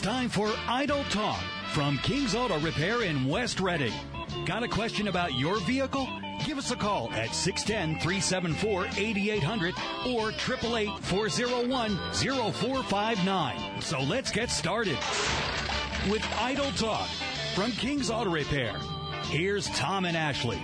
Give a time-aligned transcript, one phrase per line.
[0.00, 1.42] It's time for Idle Talk
[1.74, 3.92] from King's Auto Repair in West Reading.
[4.46, 6.08] Got a question about your vehicle?
[6.46, 9.74] Give us a call at 610 374 8800
[10.06, 13.82] or 888 401 0459.
[13.82, 14.96] So let's get started
[16.08, 17.06] with Idle Talk
[17.54, 18.78] from King's Auto Repair.
[19.24, 20.62] Here's Tom and Ashley.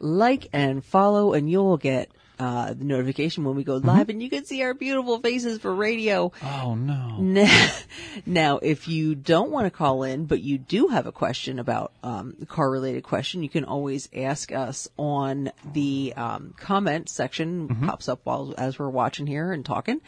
[0.00, 4.30] like and follow, and you'll get uh, the notification when we go live, and you
[4.30, 6.32] can see our beautiful faces for radio.
[6.42, 7.16] Oh no.
[7.18, 7.70] Now,
[8.26, 11.92] now, if you don't want to call in, but you do have a question about
[12.02, 17.68] um, a car-related question, you can always ask us on the um, comment section.
[17.84, 20.00] Pops up while as we're watching here and talking,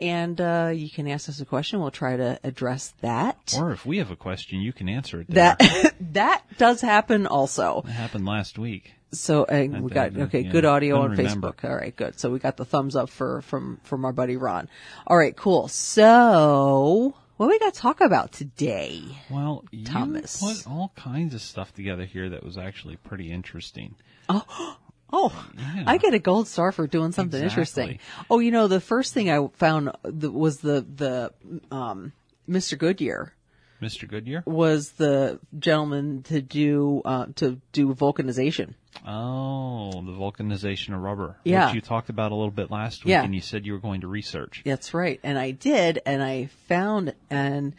[0.00, 1.80] and uh, you can ask us a question.
[1.80, 3.54] We'll try to address that.
[3.58, 5.26] Or if we have a question, you can answer it.
[5.28, 5.56] There.
[5.58, 7.82] that that does happen also.
[7.84, 8.92] That happened last week.
[9.12, 11.52] So and we got okay, yeah, good audio on remember.
[11.52, 11.68] Facebook.
[11.68, 12.18] All right, good.
[12.18, 14.68] So we got the thumbs up for from from our buddy Ron.
[15.06, 15.68] All right, cool.
[15.68, 19.02] So what we got to talk about today?
[19.30, 20.40] Well, Thomas.
[20.40, 23.96] put all kinds of stuff together here that was actually pretty interesting.
[24.28, 24.76] Oh,
[25.12, 25.84] Yeah.
[25.86, 27.98] I get a gold star for doing something interesting.
[28.30, 31.32] Oh, you know, the first thing I found was the the
[31.70, 32.12] um,
[32.48, 32.78] Mr.
[32.78, 33.34] Goodyear
[33.82, 34.08] Mr.
[34.08, 34.42] Goodyear.
[34.46, 38.74] was the gentleman to do uh, to do vulcanization.
[39.06, 41.36] Oh, the vulcanization of rubber.
[41.44, 41.66] Yeah.
[41.66, 43.24] Which you talked about a little bit last week, Yeah.
[43.24, 44.62] and you said you were going to research.
[44.64, 45.18] That's right.
[45.22, 47.74] And I did, and I found, and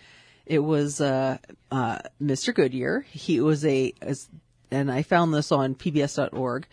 [0.45, 1.37] it was uh,
[1.71, 2.53] uh, Mr.
[2.53, 3.05] Goodyear.
[3.09, 3.93] He was a,
[4.71, 6.67] and I found this on PBS.org.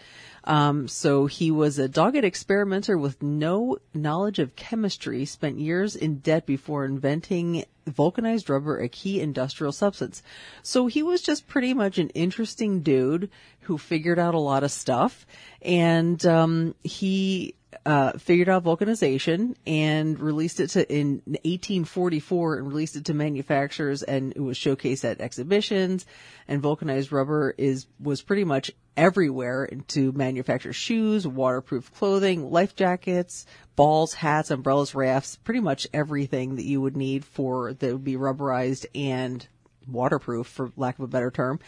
[0.45, 6.19] Um, so he was a dogged experimenter with no knowledge of chemistry, spent years in
[6.19, 10.23] debt before inventing vulcanized rubber, a key industrial substance.
[10.63, 13.31] So he was just pretty much an interesting dude
[13.63, 15.27] who figured out a lot of stuff.
[15.63, 17.55] And, um, he,
[17.87, 24.03] uh, figured out vulcanization and released it to in 1844 and released it to manufacturers
[24.03, 26.05] and it was showcased at exhibitions
[26.49, 33.47] and vulcanized rubber is was pretty much everywhere to manufacture shoes, waterproof clothing, life jackets,
[33.77, 38.17] balls, hats, umbrellas, rafts, pretty much everything that you would need for that would be
[38.17, 39.47] rubberized and
[39.87, 41.61] waterproof for lack of a better term.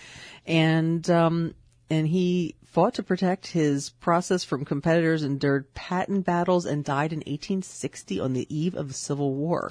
[0.47, 1.55] And um
[1.93, 7.19] and he fought to protect his process from competitors, endured patent battles, and died in
[7.19, 9.71] 1860 on the eve of the Civil War.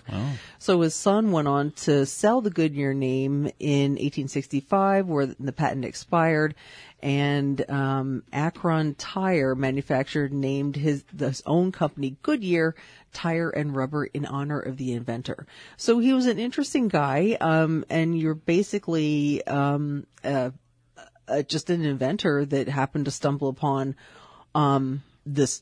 [0.59, 5.83] So his son went on to sell the Goodyear name in 1865, where the patent
[5.83, 6.53] expired,
[7.01, 12.75] and um, Akron Tire manufacturer named his his own company Goodyear
[13.13, 15.47] Tire and Rubber in honor of the inventor.
[15.75, 20.51] So he was an interesting guy, um, and you're basically um, uh,
[21.27, 23.95] uh, just an inventor that happened to stumble upon
[24.55, 25.61] um, this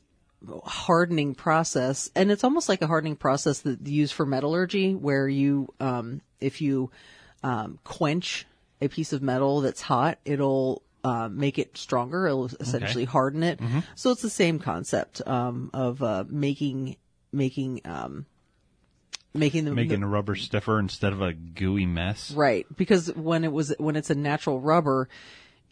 [0.64, 5.28] hardening process, and it's almost like a hardening process that you use for metallurgy, where
[5.28, 6.90] you, um, if you
[7.42, 8.46] um, quench
[8.80, 12.26] a piece of metal that's hot, it'll uh, make it stronger.
[12.26, 13.60] It'll essentially harden it.
[13.94, 16.96] So it's the same concept um, of uh, making
[17.32, 18.26] making um,
[19.34, 22.30] making the Making the- the rubber stiffer instead of a gooey mess.
[22.32, 25.08] Right, because when it was when it's a natural rubber,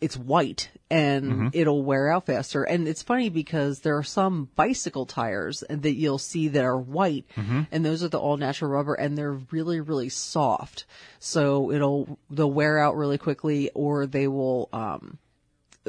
[0.00, 2.62] it's white and it'll wear out faster.
[2.62, 7.26] And it's funny because there are some bicycle tires that you'll see that are white,
[7.36, 10.86] and those are the all natural rubber, and they're really really soft.
[11.18, 15.18] So it'll they'll wear out really quickly, or they will um,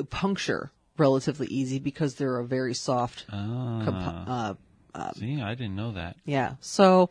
[0.09, 3.25] puncture relatively easy because they're a very soft.
[3.29, 4.55] compo-
[4.95, 6.17] uh, See, I didn't know that.
[6.25, 6.55] yeah.
[6.61, 7.09] So,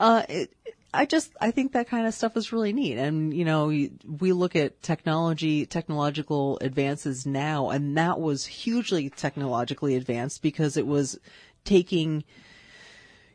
[0.00, 0.54] uh, it,
[0.94, 2.96] I just, I think that kind of stuff is really neat.
[2.96, 9.94] And, you know, we look at technology, technological advances now, and that was hugely technologically
[9.94, 11.18] advanced because it was
[11.64, 12.24] taking,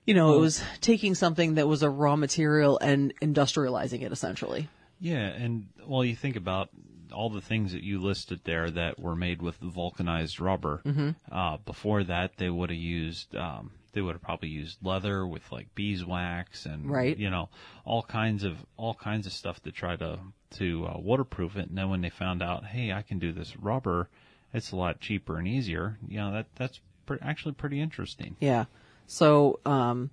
[0.06, 4.68] you know, it was taking something that was a raw material and industrializing it essentially.
[5.00, 6.70] Yeah, and well, you think about
[7.12, 10.82] all the things that you listed there that were made with vulcanized rubber.
[10.86, 11.12] Mm-hmm.
[11.32, 13.36] Uh, before that, they would have used.
[13.36, 17.18] Um, they would have probably used leather with like beeswax and Right.
[17.18, 17.50] you know
[17.86, 20.20] all kinds of all kinds of stuff to try to
[20.52, 21.70] to uh, waterproof it.
[21.70, 24.10] And then when they found out, hey, I can do this rubber,
[24.54, 25.98] it's a lot cheaper and easier.
[26.08, 28.36] You know that that's pre- actually pretty interesting.
[28.40, 28.66] Yeah.
[29.08, 30.10] So, um,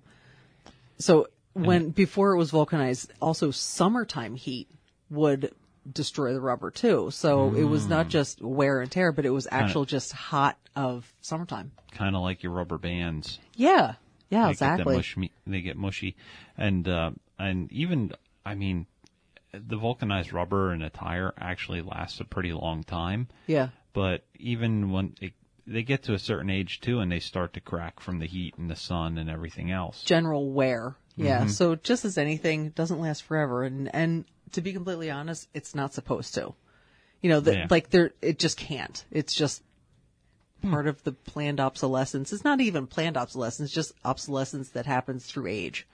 [0.97, 4.67] so when before it was vulcanized, also summertime heat
[5.09, 5.53] would
[5.93, 7.09] destroy the rubber too.
[7.11, 11.11] So it was not just wear and tear, but it was actual just hot of
[11.21, 11.71] summertime.
[11.91, 13.39] Kind of like your rubber bands.
[13.55, 13.95] Yeah.
[14.29, 14.95] Yeah, they exactly.
[14.95, 16.15] Get mushy, they get mushy,
[16.55, 18.11] and uh, and even
[18.45, 18.85] I mean,
[19.51, 23.27] the vulcanized rubber in a tire actually lasts a pretty long time.
[23.47, 23.69] Yeah.
[23.93, 25.33] But even when it,
[25.65, 28.55] they get to a certain age too, and they start to crack from the heat
[28.57, 30.03] and the sun and everything else.
[30.03, 30.95] General wear.
[31.15, 31.41] Yeah.
[31.41, 31.49] Mm-hmm.
[31.49, 33.63] So just as anything, it doesn't last forever.
[33.63, 36.53] And, and to be completely honest, it's not supposed to.
[37.21, 37.67] You know, the, Yeah.
[37.69, 39.03] like there, it just can't.
[39.11, 39.63] It's just
[40.61, 40.71] Hmm.
[40.71, 42.33] part of the planned obsolescence.
[42.33, 45.87] It's not even planned obsolescence, just obsolescence that happens through age.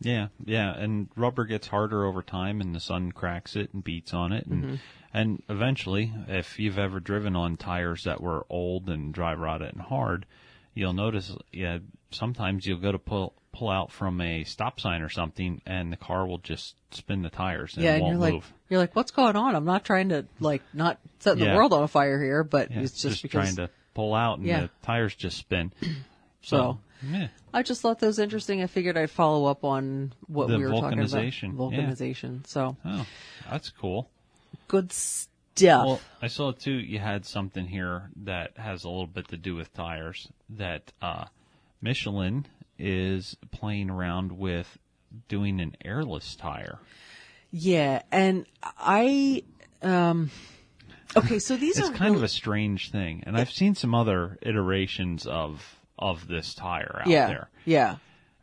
[0.00, 4.12] Yeah, yeah, and rubber gets harder over time, and the sun cracks it and beats
[4.14, 4.74] on it, and Mm-hmm.
[5.12, 9.80] and eventually, if you've ever driven on tires that were old and dry rotted and
[9.80, 10.26] hard,
[10.74, 11.78] you'll notice, yeah,
[12.10, 15.96] sometimes you'll go to pull pull out from a stop sign or something, and the
[15.96, 19.10] car will just spin the tires and yeah, it and you're like, you're like, what's
[19.10, 19.56] going on?
[19.56, 21.56] I'm not trying to like not set the Yeah.
[21.56, 24.46] world on fire here, but Yeah, it's just, because you're trying to pull out, and
[24.46, 24.60] Yeah.
[24.62, 25.72] the tires just spin.
[26.40, 27.28] So- So.
[27.54, 28.62] I just thought that was interesting.
[28.62, 31.10] I figured I'd follow up on what The we were talking about.
[31.10, 32.46] vulcanization, yeah.
[32.46, 33.06] So Oh,
[33.50, 34.08] that's cool.
[34.68, 35.28] good stuff.
[35.86, 36.72] Well, I saw too.
[36.72, 40.28] You had something here that has a little bit to do with tires.
[40.50, 41.24] That uh,
[41.80, 42.46] Michelin
[42.78, 44.78] is playing around with
[45.28, 46.78] doing an airless tire.
[47.50, 49.42] yeah, and I
[49.82, 50.30] um
[51.16, 54.38] okay, so these It's are kind of a strange thing, and I've seen some other
[54.42, 57.96] iterations of of this tire out yeah, there, yeah.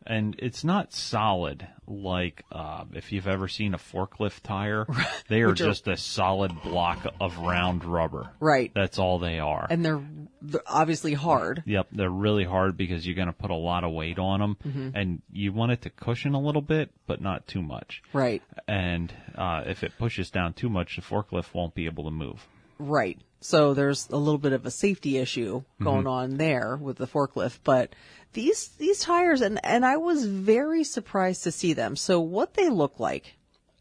[0.06, 4.86] And it's not solid like uh, if you've ever seen a forklift tire.
[5.28, 8.30] They are just a solid block of round rubber.
[8.38, 8.70] Right.
[8.74, 9.66] That's all they are.
[9.68, 10.00] And they're,
[10.40, 11.64] they're obviously hard.
[11.66, 14.56] Yep, they're really hard because you're going to put a lot of weight on them,
[14.64, 14.88] Mm-hmm.
[14.94, 18.02] and you want it to cushion a little bit, but not too much.
[18.12, 18.40] Right.
[18.68, 22.46] And uh, if it pushes down too much, the forklift won't be able to move.
[22.78, 23.18] Right.
[23.40, 26.08] So there's a little bit of a safety issue going Mm-hmm.
[26.08, 27.94] on there with the forklift, but
[28.32, 31.96] these these tires and and I was very surprised to see them.
[31.96, 33.36] So what they look like,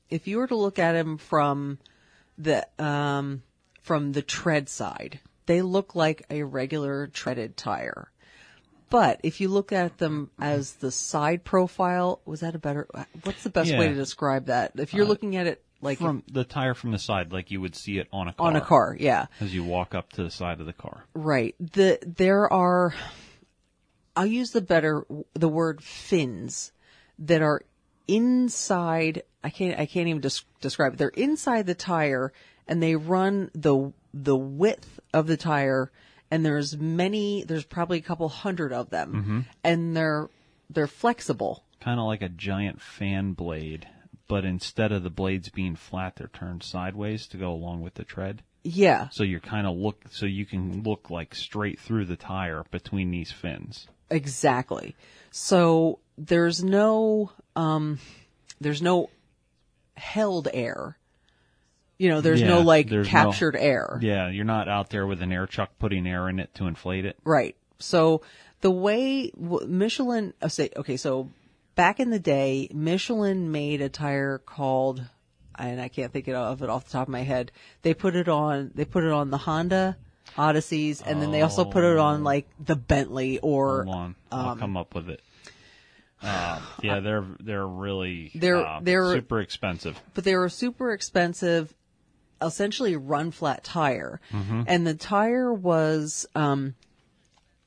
[0.10, 1.80] if you were to look at them from
[2.38, 3.44] the um
[3.82, 8.12] from the tread side, they look like a regular treaded tire.
[8.90, 12.88] But if you look at them as the side profile, was that a better?
[13.24, 14.74] What's the best way to describe that?
[14.76, 17.76] If you're looking at it like From the tire from the side, like you would
[17.76, 18.48] see it on a car.
[18.48, 19.28] on a car, yeah.
[19.40, 21.04] As you walk up to the side of the car.
[21.14, 21.56] Right.
[21.60, 22.96] The there are
[24.16, 26.72] I'll use the better the word fins
[27.20, 27.62] that are
[28.08, 30.98] inside I can't I can't even des- describe it.
[30.98, 32.34] They're inside the tire
[32.68, 35.92] and they run the the width of the tire
[36.32, 39.40] and there's many there's probably a couple hundred of them mm-hmm.
[39.64, 40.30] and they're
[40.70, 41.64] they're flexible.
[41.80, 43.88] Kind of like a giant fan blade,
[44.28, 48.04] but instead of the blades being flat, they're turned sideways to go along with the
[48.04, 48.42] tread.
[48.64, 49.10] Yeah.
[49.12, 53.12] So you're kind of look, so you can look like straight through the tire between
[53.12, 53.88] these fins.
[54.10, 54.96] Exactly.
[55.32, 58.00] So there's no um
[58.62, 59.10] there's no
[59.98, 60.98] held air.
[61.98, 64.00] You know, there's no like there's no- captured air.
[64.02, 67.06] Yeah, you're not out there with an air chuck putting air in it to inflate
[67.06, 67.18] it.
[67.24, 67.56] Right.
[67.80, 68.22] So
[68.62, 71.30] the way Michelin uh, say okay, so
[71.76, 75.04] back in the day, Michelin made a tire called
[75.58, 77.52] and I can't think of it off the top of my head.
[77.82, 79.98] They put it on they put it on the Honda
[80.38, 84.46] Odysseys and then they also put it on like the Bentley or Hold on, um,
[84.46, 85.22] I'll come up with it.
[86.22, 90.02] Uh, yeah, they're they're really They're- uh, they're- super expensive.
[90.14, 91.74] but they were super expensive,
[92.42, 94.20] essentially run flat tire.
[94.32, 96.76] And the tire was, um,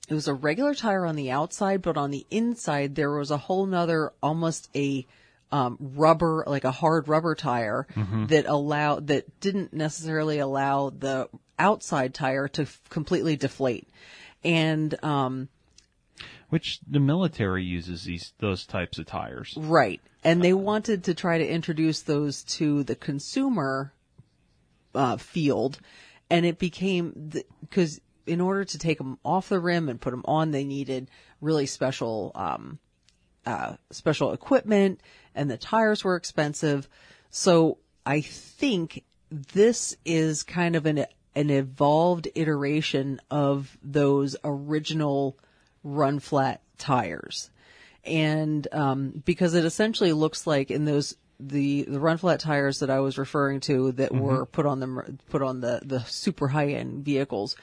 [0.08, 3.36] it was a regular tire on the outside, but on the inside there was a
[3.36, 5.06] whole nother, almost a,
[5.52, 7.86] um, rubber, like a hard rubber tire
[8.28, 13.88] that allowed, that didn't necessarily allow the outside tire to f- completely deflate.
[14.44, 15.48] And, um,
[16.48, 19.54] Which the military uses these those types of tires.
[19.56, 20.00] Right.
[20.24, 23.92] And they wanted to try to introduce those to the consumer
[24.94, 25.78] uh, field.
[26.30, 30.24] And it became, because in order to take them off the rim and put them
[30.26, 31.10] on, they needed
[31.40, 32.78] really special um,
[33.46, 35.00] uh, special equipment
[35.34, 36.88] and the tires were expensive.
[37.30, 41.06] So I think this is kind of an
[41.38, 45.38] an evolved iteration of those original
[45.84, 47.50] run flat tires.
[48.04, 52.90] And um, because it essentially looks like in those the the run flat tires that
[52.90, 56.70] I was referring to that were put on them put on the the super high
[56.70, 57.54] end vehicles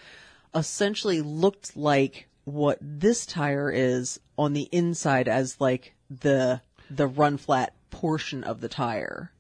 [0.54, 7.36] essentially looked like what this tire is on the inside as like the the run
[7.36, 9.32] flat portion of the tire.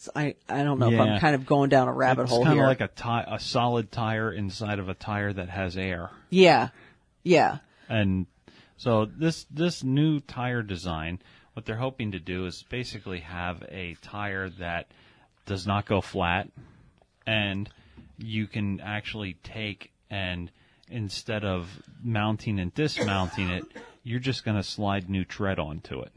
[0.00, 1.02] So I I don't know if Yeah.
[1.02, 2.38] I'm kind of going down a rabbit hole.
[2.40, 2.64] It's hole kind here.
[2.64, 6.10] of like a ti- a solid tire inside of a tire that has air.
[6.30, 6.68] yeah,
[7.22, 8.26] yeah, And
[8.78, 11.20] so this this new tire design,
[11.52, 14.86] what they're hoping to do is basically have a tire that
[15.44, 16.48] does not go flat,
[17.26, 17.68] and
[18.16, 20.50] you can actually take and
[20.88, 21.68] instead of
[22.02, 23.64] mounting and dismounting it,
[24.02, 26.12] you're just going to slide new tread onto it,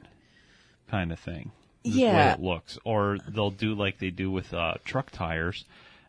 [0.90, 1.52] kind of thing.
[1.84, 2.34] Is the way Yeah.
[2.34, 2.78] it looks.
[2.84, 5.66] Or they'll do like they do with uh, truck tires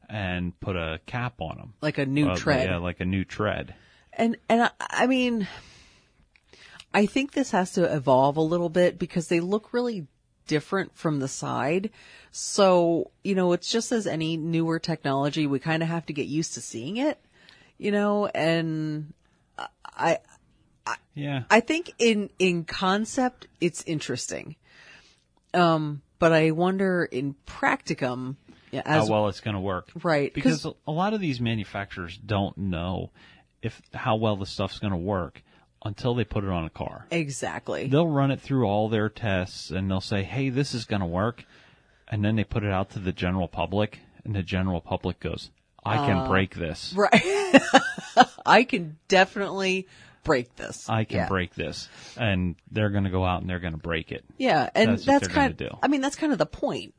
[0.09, 1.73] and put a cap on them.
[1.81, 2.69] like a new Uh, tread.
[2.69, 3.75] Yeah, like a new tread.
[4.13, 5.49] And and I, I mean,
[6.93, 10.07] I think this has to evolve a little bit because they look really
[10.47, 11.91] different from the side.
[12.31, 16.27] So you know, it's just as any newer technology, we kind of have to get
[16.27, 17.19] used to seeing it.
[17.79, 19.13] You know, and
[19.85, 20.19] I
[21.15, 21.45] Yeah.
[21.51, 24.55] I think in in concept it's interesting.
[25.55, 28.37] Um, but I wonder in practicum
[28.73, 29.91] as how well it's going to work.
[30.03, 30.33] right?
[30.35, 33.11] Because a- lot of these manufacturers don't know
[33.63, 35.43] if how well the stuff's going to work
[35.85, 37.07] until they put it on a car.
[37.11, 37.87] exactly.
[37.89, 41.07] They'll run it through all their tests and they'll say, "Hey, this is going to
[41.07, 41.45] work."
[42.09, 45.51] And then they put it out to the general public and the general public goes,
[45.85, 46.95] "I Uh, can break this.
[46.97, 47.23] Right.
[48.47, 49.89] I can definitely
[50.25, 50.89] break this.
[50.89, 51.29] I can Yeah.
[51.29, 54.25] break this." And they're going to go out and they're going to break it.
[54.39, 55.77] Yeah, and That's that's, kind gonna do.
[55.83, 56.95] I mean, that's kind of the point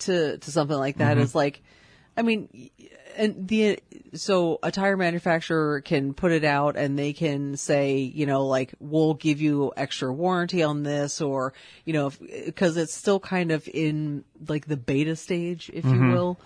[0.00, 1.14] to to something like that.
[1.16, 1.22] Mm-hmm.
[1.24, 1.62] Is like,
[2.16, 2.70] I mean,
[3.16, 3.80] and the
[4.14, 8.74] so a tire manufacturer can put it out and they can say, you know, like
[8.80, 11.52] we'll give you extra warranty on this, or
[11.84, 12.10] you know,
[12.46, 16.06] because it's still kind of in like the beta stage, if Mm-hmm.
[16.10, 16.40] you will.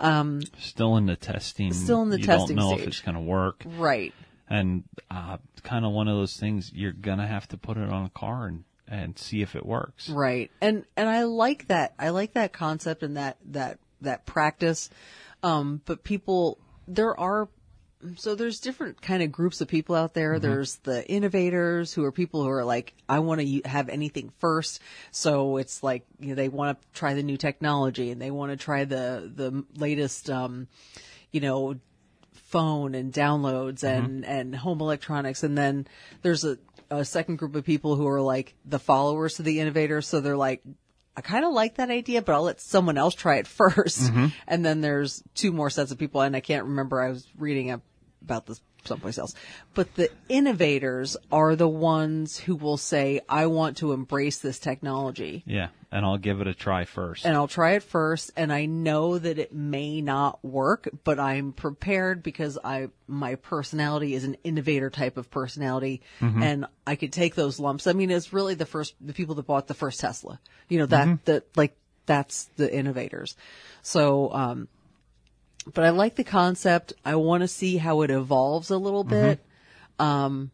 [0.00, 1.72] Um, Still in the testing.
[1.72, 2.82] Still in the you testing don't know stage.
[2.82, 3.64] if it's going to work.
[3.66, 4.14] Right.
[4.48, 8.06] And uh, kind of one of those things you're gonna have to put it on
[8.06, 10.08] a car and and see if it works.
[10.08, 10.50] Right.
[10.60, 11.94] And and I like that.
[11.98, 14.90] I like that concept and that that that practice.
[15.42, 17.48] Um but people there are
[18.16, 20.38] so there's different kind of groups of people out there.
[20.38, 24.80] There's the innovators who are people who are like, I want to have anything first.
[25.10, 28.52] So it's like, you know, they want to try the new technology and they want
[28.52, 30.68] to try the, the latest, um,
[31.32, 31.74] you know,
[32.48, 34.04] phone and downloads mm-hmm.
[34.04, 35.42] and, and home electronics.
[35.42, 35.86] And then
[36.22, 36.58] there's a,
[36.90, 40.08] a second group of people who are like the followers to the innovators.
[40.08, 40.62] So they're like,
[41.16, 44.26] I kind of like that idea, but I'll let someone else try it 1st mm-hmm.
[44.46, 47.00] And then there's two more sets of people, and I can't remember.
[47.00, 47.82] I was reading up
[48.22, 49.34] about this someplace else.
[49.74, 55.42] But the innovators are the ones who will say, I want to embrace this technology.
[55.46, 57.24] Yeah, and I'll give it a try first.
[57.24, 61.52] And I'll try it first, and I know that it may not work, but I'm
[61.52, 67.34] prepared because I my personality is an innovator type of personality, and I could take
[67.34, 67.86] those lumps.
[67.86, 70.40] I mean, it's really the first the people that bought the first Tesla.
[70.68, 71.76] You know that that like
[72.08, 73.36] that's the innovators.
[73.82, 74.68] So, um,
[75.74, 76.92] but I like the concept.
[77.04, 79.40] I want to see how it evolves a little bit.
[79.98, 80.50] Um,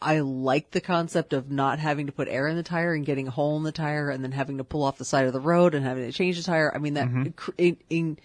[0.00, 3.26] I like the concept of not having to put air in the tire and getting
[3.26, 5.40] a hole in the tire and then having to pull off the side of the
[5.40, 6.72] road and having to change the tire.
[6.74, 8.18] I mean, that cr- in, in,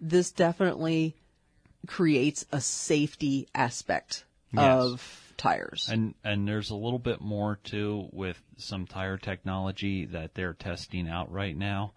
[0.00, 1.14] this definitely
[1.86, 4.62] creates a safety aspect Yes.
[4.82, 5.88] of tires.
[5.90, 11.06] And and there's a little bit more too with some tire technology that they're testing
[11.06, 11.92] out right now,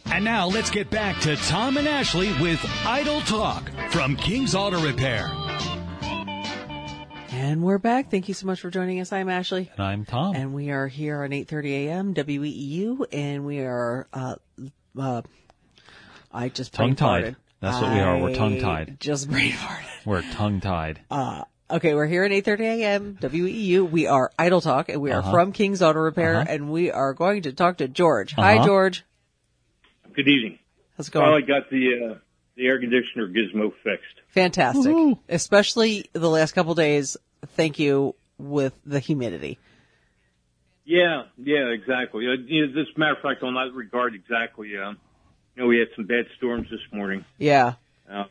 [0.06, 4.82] And now let's get back to Tom and Ashley with Idle Talk from King's Auto
[4.82, 5.49] Repair.
[7.50, 8.12] And we're back.
[8.12, 9.12] Thank you so much for joining us.
[9.12, 9.72] I'm Ashley.
[9.76, 10.36] And I'm Tom.
[10.36, 12.14] And we are here on 8:30 a.m.
[12.14, 14.08] WEEU, and we are.
[14.14, 14.36] Uh,
[14.96, 15.24] uh,
[16.32, 17.36] I just Tongue-tied.
[17.60, 18.20] That's what we are.
[18.20, 18.98] We're tongue-tied.
[19.00, 20.06] Just brain farted.
[20.06, 21.00] We're tongue tied.
[21.10, 23.18] Uh, okay, we're here at 8:30 a.m.
[23.20, 23.90] WEEU.
[23.90, 25.32] We are Idle Talk, and we are Uh-huh.
[25.32, 26.46] from King's Auto Repair, Uh-huh.
[26.48, 28.34] and we are going to talk to George.
[28.34, 28.66] Hi, Uh-huh.
[28.68, 29.04] George.
[30.14, 30.60] Good evening.
[30.98, 32.16] How's it Well, I got the uh,
[32.58, 34.22] the air conditioner gizmo fixed.
[34.28, 35.18] Fantastic.
[35.30, 37.18] Especially the last couple days.
[37.48, 39.60] Thank you with the humidity.
[40.86, 42.28] Yeah, yeah, exactly.
[42.28, 44.76] Uh, you know, as a matter of fact, on that regard, exactly.
[44.76, 44.98] Uh, you
[45.58, 47.26] know, we had some bad storms this morning.
[47.38, 47.74] Yeah.
[48.10, 48.24] Uh,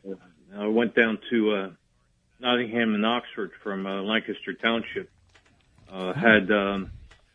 [0.57, 1.71] I went down to uh,
[2.41, 5.11] Nottingham and Oxford from uh, Lancaster Township.
[5.91, 6.91] Uh, had um,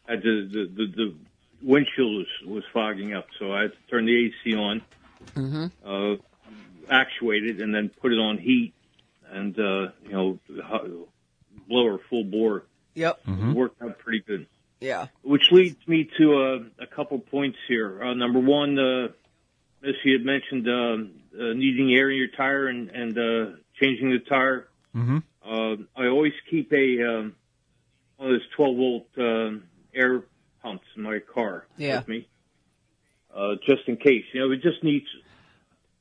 [0.07, 1.15] had the, the the the
[1.61, 4.81] windshield was was fogging up, so I had to turn the AC on,
[5.85, 6.15] uh,
[6.91, 8.73] actuate it, and then put it on heat,
[9.31, 10.39] and uh, you know,
[11.73, 12.63] blower full bore.
[12.93, 13.21] Yep.
[13.27, 14.45] It worked out pretty good.
[14.79, 15.07] Yeah.
[15.23, 18.03] Which leads me to uh, a couple points here.
[18.03, 19.07] Uh, number one, uh,
[19.81, 24.11] Miss, you had mentioned um uh, needing air in your tire and, and uh, changing
[24.11, 24.67] the tire.
[24.95, 25.17] Mm-hmm.
[25.43, 27.35] Uh, I always keep a um,
[28.17, 29.63] one of those 12 volt um,
[29.95, 30.21] air
[30.61, 31.97] pumps in my car Yeah.
[31.97, 32.27] with me,
[33.35, 34.25] uh, just in case.
[34.33, 35.07] You know, it just needs.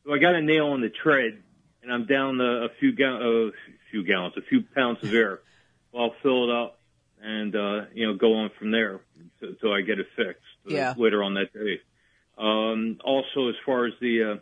[0.05, 1.43] If I got a nail on the tread
[1.83, 3.51] and I'm down a, a few ga- a
[3.91, 5.39] few gallons, a few pounds of air, well,
[5.97, 6.79] I'll fill it up
[7.23, 9.01] and uh, you know go on from there
[9.41, 10.95] until I get it fixed uh, Yeah.
[10.97, 11.81] later on that day.
[12.39, 14.41] Um, also, as far as the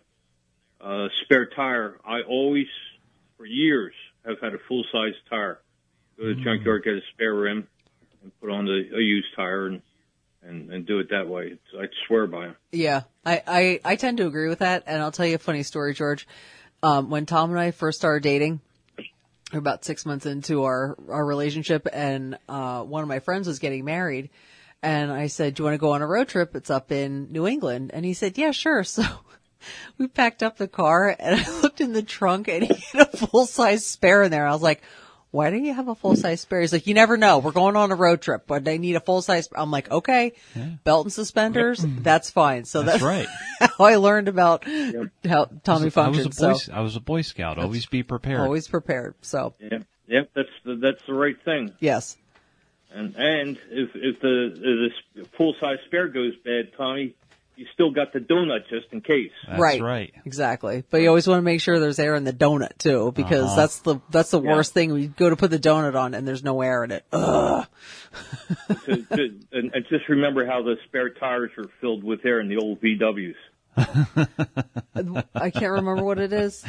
[0.81, 2.69] uh, uh, spare tire, I always,
[3.37, 3.93] for years,
[4.25, 5.61] have had a full size tire.
[6.17, 7.67] Go to the junkyard, get a spare rim,
[8.23, 9.83] and put on the, a used tire, and,
[10.43, 11.49] and and do it that way.
[11.53, 12.57] It's, I swear by them.
[12.73, 14.85] Yeah, I, I, I tend to agree with that.
[14.87, 16.27] And I'll tell you a funny story, George.
[16.83, 18.61] Um, when Tom and I first started dating,
[19.59, 23.85] about six months into our, our relationship and, uh, one of my friends was getting
[23.85, 24.31] married
[24.83, 26.57] and I said, do you want to go on a road trip?
[26.57, 27.91] It's up in New England.
[27.93, 28.85] And he said, yeah, sure.
[29.01, 29.05] So
[29.99, 33.17] we packed up the car and I looked in the trunk and he had a
[33.17, 34.47] full size spare in there.
[34.47, 34.83] I was like,
[35.31, 36.61] why do you have a full size spare?
[36.61, 37.39] He's like, you never know.
[37.39, 39.49] We're going on a road trip, but they need a full size.
[39.55, 40.33] I'm like, okay,
[40.85, 41.85] belt and suspenders.
[41.87, 42.65] That's fine.
[42.65, 43.29] So That's that's, right.
[43.79, 46.39] how I learned about how Tommy I was a functions.
[46.39, 46.53] boy.
[46.55, 47.59] So I was a Boy Scout.
[47.59, 48.41] Always be prepared.
[48.41, 49.15] always prepared.
[49.23, 49.79] So Yeah,
[50.09, 51.73] yep, that's the, that's the right thing.
[51.81, 52.17] yes,
[52.93, 57.15] And and if if the if the full size spare goes bad, Tommy,
[57.61, 59.31] you still got the donut just in case.
[59.47, 60.15] That's right, right.
[60.25, 60.83] exactly.
[60.89, 63.57] But you always want to make sure there's air in the donut too, because Uh-huh.
[63.57, 64.53] that's the that's the Yeah.
[64.53, 64.93] worst thing.
[64.95, 67.05] We go to put the donut on and there's no air in it.
[67.13, 67.67] Ugh.
[68.87, 72.49] to, to, and, and just remember how the spare tires are filled with air in
[72.49, 73.35] the old VWs.
[75.35, 76.65] I can't remember what it is.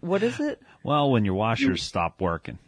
[0.00, 0.60] What is it?
[0.82, 2.58] Well, when your washers stop working.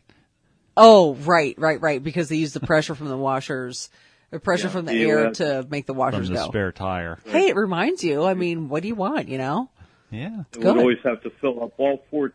[0.77, 2.03] Oh, right, right, right.
[2.03, 3.89] Because they use the pressure from the washers,
[4.31, 6.47] the pressure Yeah, from the the, air uh, to make the from washers the go.
[6.47, 7.19] spare tire.
[7.27, 8.25] Hey, it reminds you.
[8.25, 9.29] I mean, what do you want?
[9.29, 9.71] You know?
[10.11, 10.45] Yeah.
[10.55, 10.65] We Good.
[10.75, 12.35] would always have to fill up all four, t-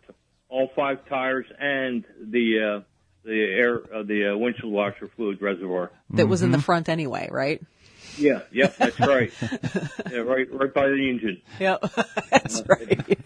[0.49, 2.84] all five tires and the uh,
[3.23, 5.91] the air, uh, the uh, windshield washer fluid reservoir.
[6.12, 6.45] That was Mm-hmm.
[6.45, 7.62] in the front anyway, right?
[8.17, 9.32] Yeah, yep, that's right.
[10.12, 11.41] yeah, right, right by the engine.
[11.60, 11.82] Yep,
[12.32, 13.17] that's right.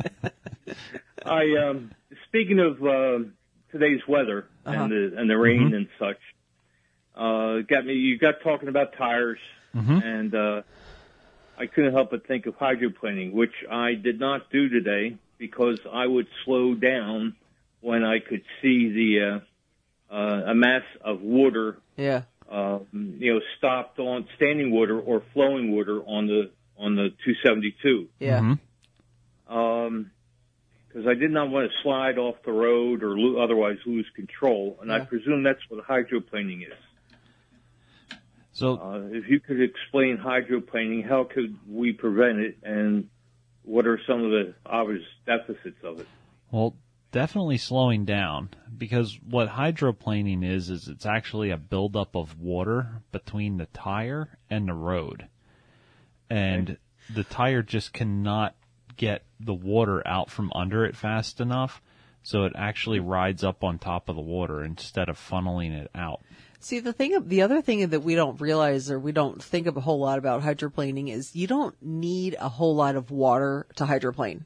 [1.25, 1.91] I um,
[2.27, 3.33] speaking of um
[3.71, 4.83] today's weather Uh-huh.
[4.83, 6.19] and the and the rain and such,
[7.15, 7.93] uh, got me.
[7.93, 9.39] You got talking about tires,
[9.73, 10.61] and uh,
[11.57, 16.05] I couldn't help but think of hydroplaning, which I did not do today because I
[16.07, 17.35] would slow down
[17.81, 19.41] when I could see the
[20.11, 22.23] uh, uh, a mass of water, Yeah.
[22.49, 28.07] uh, you know, stopped on standing water or flowing water on the on the 272
[28.19, 28.39] Yeah.
[28.41, 28.59] Mhm.
[29.47, 30.11] um,
[30.87, 34.77] because I did not want to slide off the road or lo- otherwise lose control,
[34.81, 36.73] and I presume that's what hydroplaning is.
[38.55, 43.09] So Uh, if you could explain hydroplaning, how could we prevent it, and
[43.63, 46.07] what are some of the obvious deficits of it?
[46.51, 46.73] Well,
[47.11, 53.57] definitely slowing down because what hydroplaning is is it's actually a buildup of water between
[53.57, 55.27] the tire and the road,
[56.29, 56.77] and
[57.13, 58.55] the tire just cannot
[58.95, 61.81] get the water out from under it fast enough,
[62.23, 66.21] so it actually rides up on top of the water instead of funneling it out.
[66.65, 69.77] See, the thing, the other thing that we don't realize or we don't think of
[69.77, 73.85] a whole lot about hydroplaning is you don't need a whole lot of water to
[73.85, 74.45] hydroplane.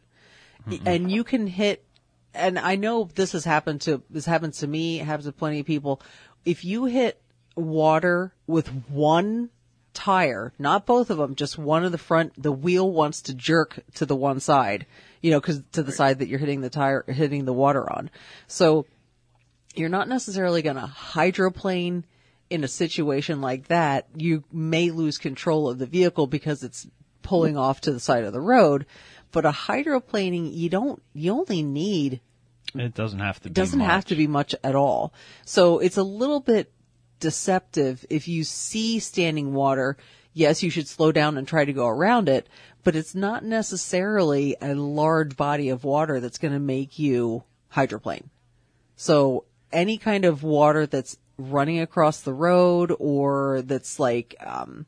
[0.85, 1.85] And you can hit,
[2.33, 5.61] and I know this has happened to, this happens to me, it happens to plenty
[5.61, 6.01] of people.
[6.43, 7.21] If you hit
[7.55, 9.49] water with one
[9.93, 13.79] tire, not both of them, just one of the front, the wheel wants to jerk
[13.93, 14.85] to the one side,
[15.21, 18.09] you know, cause to the side that you're hitting the tire, hitting the water on.
[18.45, 18.87] So,
[19.75, 22.05] you're not necessarily going to hydroplane
[22.49, 24.07] in a situation like that.
[24.15, 26.87] You may lose control of the vehicle because it's
[27.21, 28.85] pulling off to the side of the road.
[29.31, 32.21] But a hydroplaning, you don't, you only need,
[32.73, 33.49] It doesn't have to.
[33.49, 35.13] it doesn't have to be much at all.
[35.45, 36.71] So it's a little bit
[37.19, 39.97] deceptive if you see standing water.
[40.33, 42.47] Yes, you should slow down and try to go around it,
[42.83, 48.29] but it's not necessarily a large body of water that's going to make you hydroplane.
[48.95, 54.85] So any kind of water that's running across the road or that's like, um,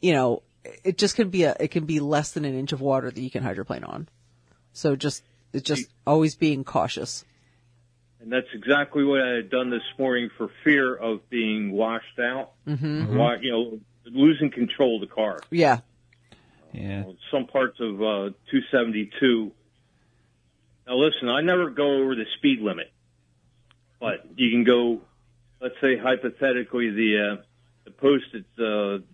[0.00, 0.42] you know,
[0.84, 3.20] it just can be a, it can be less than an inch of water that
[3.20, 4.08] you can hydroplane on.
[4.72, 7.24] So just, it's just always being cautious.
[8.20, 12.52] And that's exactly what I had done this morning for fear of being washed out.
[12.66, 13.16] Mm-hmm.
[13.16, 15.40] Wa- you know, losing control of the car.
[15.50, 15.78] Yeah.
[16.72, 17.04] Yeah.
[17.30, 19.52] Some parts of uh, 272.
[20.86, 22.92] Now listen, I never go over the speed limit,
[24.00, 25.02] but you can go.
[25.60, 27.42] Let's say hypothetically the uh,
[27.84, 29.04] the posted uh,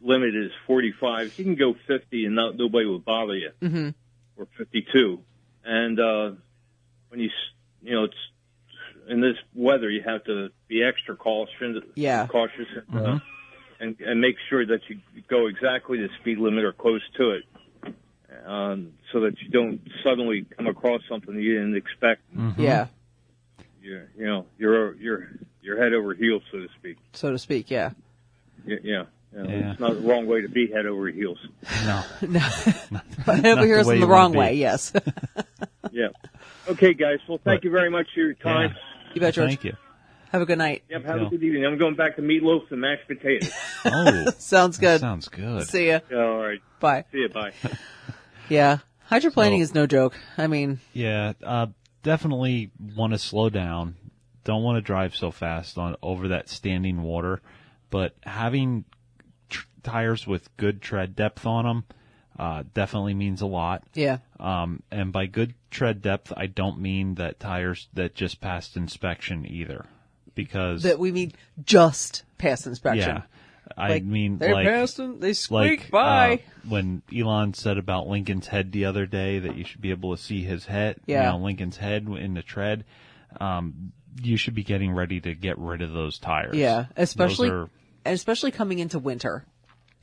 [0.00, 1.38] limit is 45.
[1.38, 3.90] You can go 50 and not, nobody will bother you, mm-hmm.
[4.36, 5.20] or 52.
[5.64, 6.30] And uh,
[7.08, 8.14] when you s- you know it's
[9.08, 11.82] in this weather, you have to be extra cautious.
[11.94, 12.26] Yeah.
[12.26, 12.66] cautious.
[12.92, 13.18] Uh,
[13.80, 17.44] and, and make sure that you go exactly the speed limit or close to it,
[18.46, 22.22] um, so that you don't suddenly come across something you didn't expect.
[22.56, 22.86] Yeah.
[24.22, 25.28] You're, know, you're you're
[25.62, 26.96] you're head over heels, so to speak.
[27.12, 27.70] So to speak.
[27.70, 27.90] Yeah.
[28.64, 29.04] Yeah, yeah.
[29.34, 29.70] You know, Yeah.
[29.72, 31.38] It's not the wrong way to be head over heels.
[31.84, 32.02] No.
[32.22, 34.38] Over here the is way in the wanna wrong be.
[34.38, 34.54] way.
[34.54, 34.92] Yes.
[35.90, 36.08] Yeah.
[36.68, 37.18] Okay, guys.
[37.28, 37.64] Well, thank Right.
[37.64, 38.74] you very much for your time.
[39.12, 39.48] you bet, George.
[39.48, 39.76] Thank you.
[40.30, 40.84] Have a good night.
[40.88, 41.04] Yep.
[41.04, 41.26] Have Yeah.
[41.26, 41.66] a good evening.
[41.66, 43.52] I'm going back to meatloaf and mashed potatoes.
[43.84, 45.00] Oh, Sounds good.
[45.00, 45.66] sounds good.
[45.68, 45.98] See ya.
[46.14, 46.60] All right.
[46.80, 47.04] Bye.
[47.12, 47.28] See you.
[47.28, 47.52] Bye.
[48.48, 48.78] Yeah.
[49.10, 50.14] Hydroplaning So- is no joke.
[50.38, 51.66] I mean, Yeah, uh,
[52.02, 53.96] definitely want to slow down.
[54.44, 57.40] Don't want to drive so fast on over that standing water,
[57.90, 58.84] but having
[59.48, 61.84] tr- tires with good tread depth on them
[62.38, 63.84] uh, definitely means a lot.
[63.94, 64.18] yeah.
[64.40, 69.46] Um, and by good tread depth, I don't mean that tires that just passed inspection
[69.46, 69.84] either,
[70.34, 71.32] because That we mean
[71.64, 73.16] just past inspection.
[73.16, 73.22] yeah,
[73.76, 76.32] I Like, mean they like passed and they squeak like by.
[76.34, 76.36] uh,
[76.68, 80.20] when Elon said about Lincoln's head the other day that you should be able to
[80.20, 81.26] see his head, Yeah.
[81.32, 82.84] you know, Lincoln's head in the tread.
[83.40, 86.56] Um, you should be getting ready to get rid of those tires.
[86.56, 86.86] yeah.
[86.96, 87.68] Especially, Those
[88.06, 89.44] are- especially coming into winter.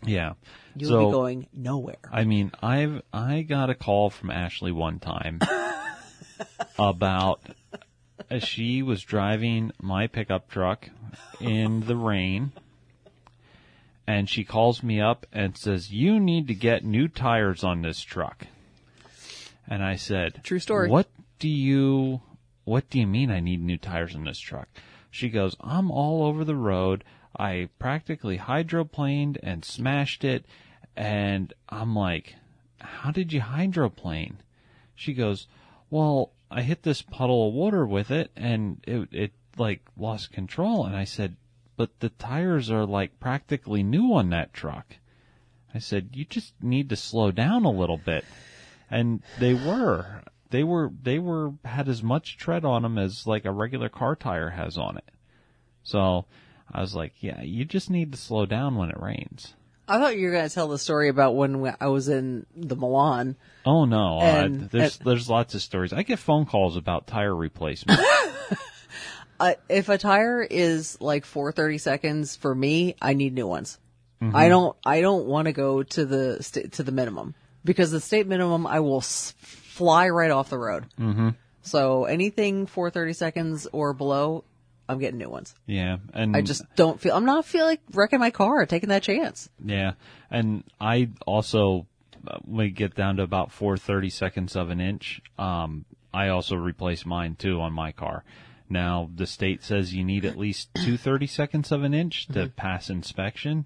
[0.06, 0.34] yeah.
[0.76, 1.98] You'll so, be going nowhere.
[2.12, 5.40] I mean, I've I got a call from Ashley one time
[6.80, 7.42] about
[8.30, 10.90] uh, she was driving my pickup truck
[11.42, 12.52] in the rain
[14.08, 18.00] and she calls me up and says, "You need to get new tires on this
[18.02, 18.48] truck."
[19.68, 20.90] And I said, True story.
[20.90, 22.22] What do you
[22.70, 24.70] what do you mean I need new tires on this truck?
[25.10, 27.04] She goes, "I'm all over the road.
[27.36, 30.46] I practically hydroplaned and smashed it."
[30.96, 32.36] And I'm like,
[32.80, 34.38] "How did you hydroplane?"
[34.94, 35.48] She goes,
[35.90, 40.86] "Well, I hit this puddle of water with it and it it like lost control."
[40.86, 41.38] And I said,
[41.76, 44.98] "But the tires are like practically new on that truck."
[45.74, 48.26] I said, "You just need to slow down a little bit."
[48.92, 50.22] And they were.
[50.52, 54.16] They were they were had as much tread on them as like a regular car
[54.16, 55.10] tire has on it.
[55.84, 56.26] So,
[56.72, 59.54] I was like, "Yeah, you just need to slow down when it rains."
[59.88, 62.76] I thought you were going to tell the story about when I was in the
[62.76, 63.36] Milan.
[63.66, 65.94] Oh no, And- uh, there's and- there's lots of stories.
[65.94, 68.00] I get phone calls about tire replacement.
[69.42, 73.80] Uh, if a tire is like four thirty seconds for me, I need new ones.
[74.22, 74.36] Mm-hmm.
[74.36, 74.76] I don't.
[74.86, 78.68] I don't want to go to the sta- to the minimum because the state minimum,
[78.68, 79.34] I will s-
[79.80, 80.86] fly right off the road.
[81.00, 81.30] Mm-hmm.
[81.62, 84.44] So anything four thirty seconds or below,
[84.88, 85.54] I'm getting new ones.
[85.66, 87.16] yeah, and I just don't feel.
[87.16, 89.50] I'm not feel like wrecking my car, taking that chance.
[89.64, 89.94] Yeah,
[90.32, 91.86] and I also
[92.28, 95.22] uh, when we get down to about four thirty seconds of an inch.
[95.38, 98.24] Um, I also replace mine too on my car.
[98.70, 102.34] Now the state says you need at least two thirty seconds of an inch to
[102.34, 102.56] Mm-hmm.
[102.56, 103.66] pass inspection,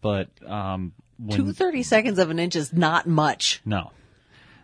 [0.00, 3.60] but um, when Two thirty seconds of an inch is not much.
[3.64, 3.90] no,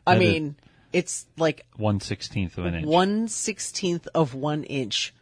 [0.07, 0.57] I That is- mean,
[0.92, 2.87] it's like one sixteenth of an inch.
[2.87, 5.14] one sixteenth of one inch.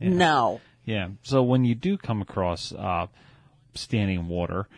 [0.00, 0.60] No.
[0.84, 1.08] Yeah.
[1.22, 3.06] So when you do come across uh,
[3.74, 4.68] standing water,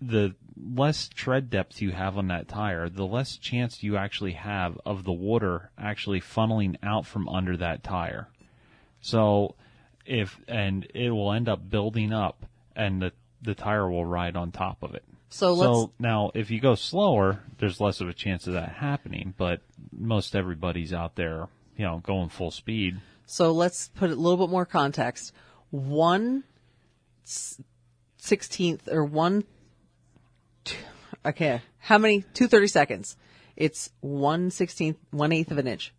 [0.00, 4.78] the less tread depth you have on that tire, the less chance you actually have
[4.84, 8.28] of the water actually funneling out from under that tire.
[9.00, 9.54] So
[10.04, 14.50] if and it will end up building up, and the the tire will ride on
[14.50, 15.04] top of it.
[15.30, 18.70] So let's So now, if you go slower, there's less of a chance of that
[18.70, 19.34] happening.
[19.36, 19.60] But
[19.92, 23.00] most everybody's out there, you know, going full speed.
[23.26, 25.32] So let's put a little bit more context.
[25.70, 26.44] One
[28.16, 29.44] sixteenth or one.
[31.26, 32.22] Okay, how many?
[32.32, 33.16] Two thirty seconds.
[33.56, 35.92] It's one sixteenth, one eighth of an inch,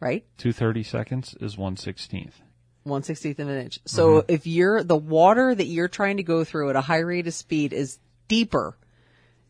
[0.00, 0.26] right?
[0.36, 2.40] Two thirty seconds is one sixteenth.
[2.82, 3.78] One sixteenth of an inch.
[3.86, 4.32] So Mm-hmm.
[4.32, 7.34] if you're the water that you're trying to go through at a high rate of
[7.34, 8.76] speed is deeper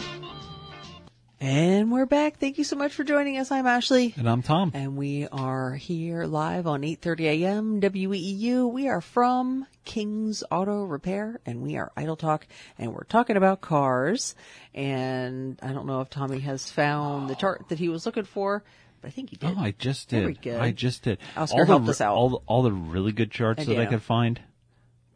[1.43, 2.39] And we're back.
[2.39, 3.51] Thank you so much for joining us.
[3.51, 4.15] I'm Ashley.
[4.17, 4.71] And I'm Tom.
[4.75, 7.81] And we are here live on 8:30 a.m.
[7.81, 8.71] WEEU.
[8.71, 12.47] We are from King's Auto Repair and we are Idle Talk
[12.79, 14.37] and we're talking about cars.
[14.73, 18.63] And I don't know if Tommy has found the chart that he was looking for,
[19.01, 19.57] but I think he did.
[19.59, 20.41] Oh, I just did.
[20.43, 20.61] Good.
[20.61, 21.19] I just did.
[21.37, 22.15] Oscar all the, helped us out.
[22.15, 24.41] All the, all the really good charts that I could find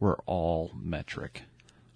[0.01, 1.43] were all metric.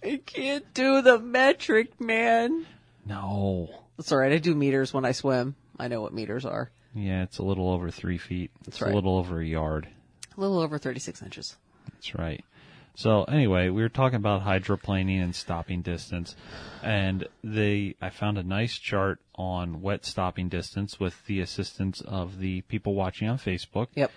[0.02, 2.65] I can't do the metric, man.
[3.06, 3.81] No.
[4.02, 4.32] That's all right.
[4.32, 5.54] I do meters when I swim.
[5.78, 6.72] I know what meters are.
[6.96, 8.50] Yeah, it's a little over three feet.
[8.66, 8.92] It's right.
[8.92, 9.88] a little over a yard.
[10.36, 11.56] A little over 36 inches.
[11.94, 12.44] That's right.
[12.96, 16.36] So anyway, we were talking about hydroplaning and stopping distance,
[16.82, 22.40] and they I found a nice chart on wet stopping distance with the assistance of
[22.40, 23.90] the people watching on Facebook.
[23.94, 24.12] Yep.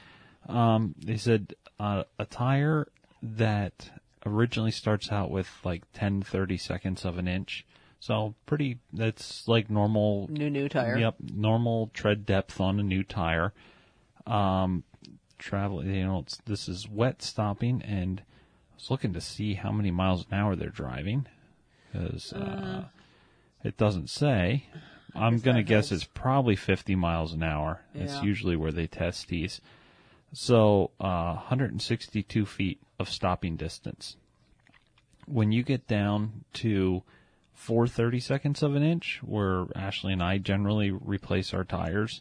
[0.49, 2.89] Um, they said uh, a tire
[3.23, 3.91] that
[4.25, 7.67] originally starts out with like 10, 30 seconds of an inch.
[8.05, 10.27] So pretty, that's like normal.
[10.31, 10.99] New, new tire.
[10.99, 11.15] Yep.
[11.35, 13.55] Normal tread depth on a new tire.
[14.27, 14.85] Um,
[15.39, 19.73] travel, you know, it's, this is wet stopping and I was looking to see how
[19.73, 21.27] many miles an hour they're driving
[21.91, 22.85] because, uh,
[23.63, 24.67] it doesn't say.
[25.15, 26.05] I'm going to guess helps.
[26.05, 27.81] it's probably 50 miles an hour.
[27.95, 29.63] It's usually where they test these.
[30.35, 34.17] So, uh, 162 feet of stopping distance.
[35.25, 37.03] When you get down to
[37.55, 42.21] 430 seconds of an inch, where Ashley and I generally replace our tires,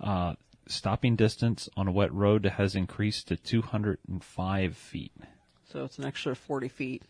[0.00, 0.34] uh,
[0.66, 5.12] stopping distance on a wet road has increased to 205 feet.
[5.64, 7.02] So it's an extra 40 feet,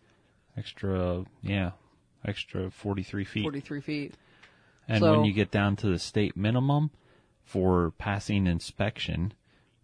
[0.57, 1.73] Extra, yeah,
[2.25, 3.43] extra 43 feet.
[3.43, 4.15] 43 feet.
[4.89, 6.91] And So- when you get down to the state minimum
[7.45, 9.33] for passing inspection,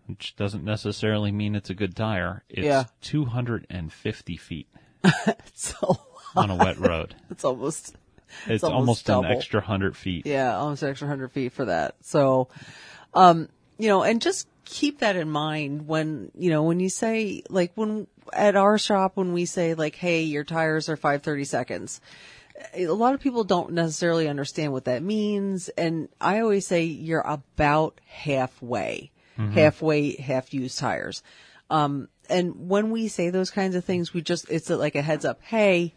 [0.07, 2.85] which doesn't necessarily mean it's a good tire, it's Yeah.
[3.03, 4.69] 250 feet
[5.55, 5.99] So
[6.35, 7.15] on a wet road.
[7.31, 7.95] it's almost,
[8.47, 10.27] It's, almost almost, an extra 100 feet.
[10.27, 11.95] yeah, almost an extra 100 feet for that.
[12.01, 12.49] So,
[13.15, 17.43] um, you know, and just keep that in mind when, you know, when you say,
[17.49, 22.01] like, when at our shop, when we say, like, hey, your tires are 530 seconds,
[22.75, 25.69] a lot of people don't necessarily understand what that means.
[25.71, 31.23] And I always say you're about halfway, halfway, half used tires.
[31.71, 35.25] Um, and when we say those kinds of things, we just, it's like a heads
[35.25, 35.41] up.
[35.43, 35.95] Hey,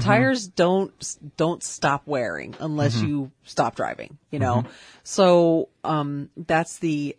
[0.00, 0.92] tires don't,
[1.36, 4.64] don't stop wearing unless you stop driving, you know?
[5.02, 7.16] So, um, that's the,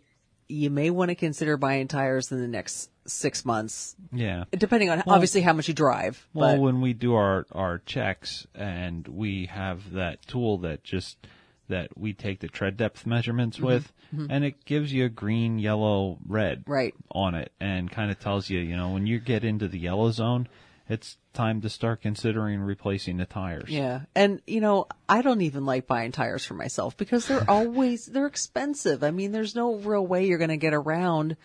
[0.48, 4.44] you may want to consider buying tires in the next six months, Yeah.
[4.50, 6.26] depending on obviously how much you drive.
[6.34, 11.16] Well, but when we do our, our checks and we have that tool that just,
[11.68, 13.66] that we take the tread depth measurements mm-hmm.
[13.66, 14.26] with mm-hmm.
[14.30, 16.94] and it gives you a green, yellow, red Right.
[17.10, 20.10] on it and kind of tells you, you know, when you get into the yellow
[20.10, 20.48] zone,
[20.88, 23.68] it's time to start considering replacing the tires.
[23.68, 24.02] Yeah.
[24.14, 28.26] And, you know, I don't even like buying tires for myself because they're always, they're
[28.26, 29.02] expensive.
[29.02, 31.36] I mean, there's no real way you're going to get around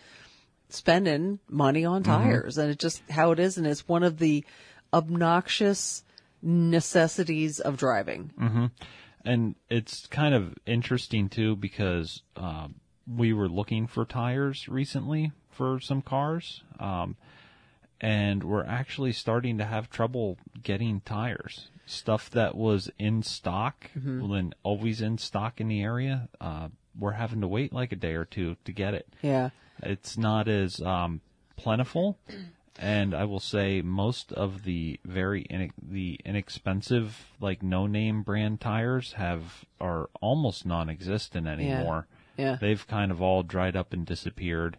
[0.70, 2.12] spending money on mm-hmm.
[2.12, 2.58] tires.
[2.58, 3.58] And it's just how it is.
[3.58, 4.46] And it's one of the
[4.94, 6.04] obnoxious
[6.42, 8.32] necessities of driving.
[9.26, 12.76] And it's kind of interesting too because um,
[13.08, 17.16] we were looking for tires recently for some cars, um,
[18.00, 21.68] and we're actually starting to have trouble getting tires.
[21.86, 23.90] Stuff that was in stock,
[24.30, 28.14] when always in stock in the area, uh, we're having to wait like a day
[28.14, 29.08] or two to get it.
[29.22, 29.50] Yeah.
[29.84, 31.22] It's not as um,
[31.58, 32.18] plentiful,
[32.80, 38.62] and I will say most of the very in, the inexpensive like no name brand
[38.62, 42.08] tires have are almost non-existent anymore.
[42.38, 42.52] Yeah.
[42.52, 42.58] yeah.
[42.60, 44.78] They've kind of all dried up and disappeared,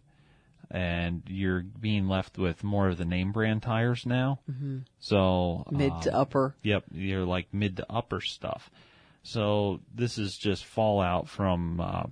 [0.70, 4.40] and you're being left with more of the name brand tires now.
[4.50, 4.78] Mm-hmm.
[4.98, 6.54] So Mid to um, upper.
[6.62, 8.70] Yep, you're like mid to upper stuff.
[9.22, 12.04] So this is just fallout from uh,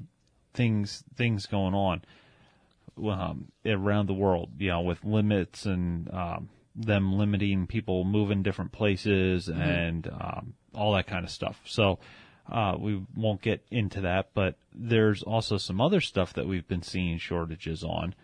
[0.55, 2.03] things things going on.
[3.09, 8.73] Um, around the world, you know, with limits and um, them limiting people moving different
[8.73, 11.61] places and um, all that kind of stuff.
[11.65, 11.99] So
[12.51, 16.83] uh, we won't get into that, but there's also some other stuff that we've been
[16.83, 18.15] seeing shortages on,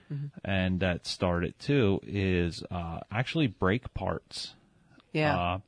[0.45, 4.55] and that started too is uh, actually brake parts.
[5.13, 5.39] Yeah.
[5.39, 5.59] Uh,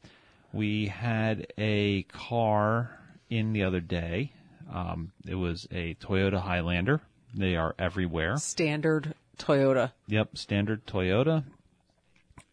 [0.53, 2.99] we had a car
[3.31, 4.33] in the other day.
[4.73, 7.01] Um, it was a Toyota Highlander.
[7.35, 8.37] They are everywhere.
[8.39, 9.93] Standard Toyota.
[10.07, 11.45] Yep, standard Toyota.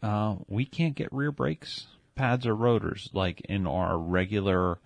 [0.02, 4.78] Uh, we can't get rear brakes, pads, or rotors like in our regular,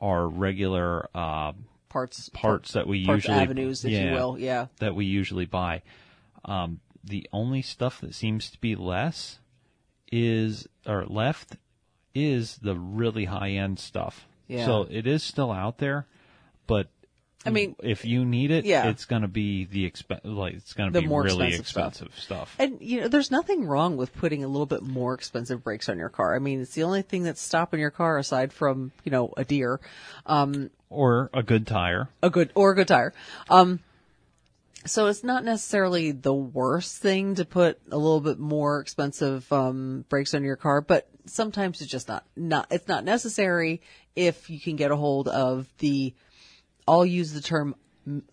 [0.00, 1.52] our regular uh,
[1.88, 2.28] Parts.
[2.34, 4.38] parts that we parts usually avenues, if you will.
[4.38, 4.66] Yeah.
[4.78, 5.82] that we usually buy.
[6.44, 9.38] Um, the only stuff that seems to be less
[10.12, 11.56] is or left
[12.14, 14.26] is the really high end stuff.
[14.46, 14.66] Yeah.
[14.66, 16.06] So it is still out there,
[16.66, 16.88] but
[17.48, 18.88] I mean, if you need it, Yeah.
[18.88, 22.52] it's going to be the exp- like it's going to be more really expensive stuff.
[22.52, 22.56] stuff.
[22.58, 25.98] And you know, there's nothing wrong with putting a little bit more expensive brakes on
[25.98, 26.34] your car.
[26.34, 29.44] I mean, it's the only thing that's stopping your car aside from you know a
[29.44, 29.80] deer,
[30.26, 32.08] um, or a good tire.
[32.22, 33.12] a good or a good tire.
[33.50, 33.80] Um,
[34.86, 40.04] so it's not necessarily the worst thing to put a little bit more expensive um,
[40.08, 43.82] brakes on your car, but sometimes it's just not not it's not necessary
[44.16, 46.14] if you can get a hold of the.
[46.88, 47.74] I'll use the term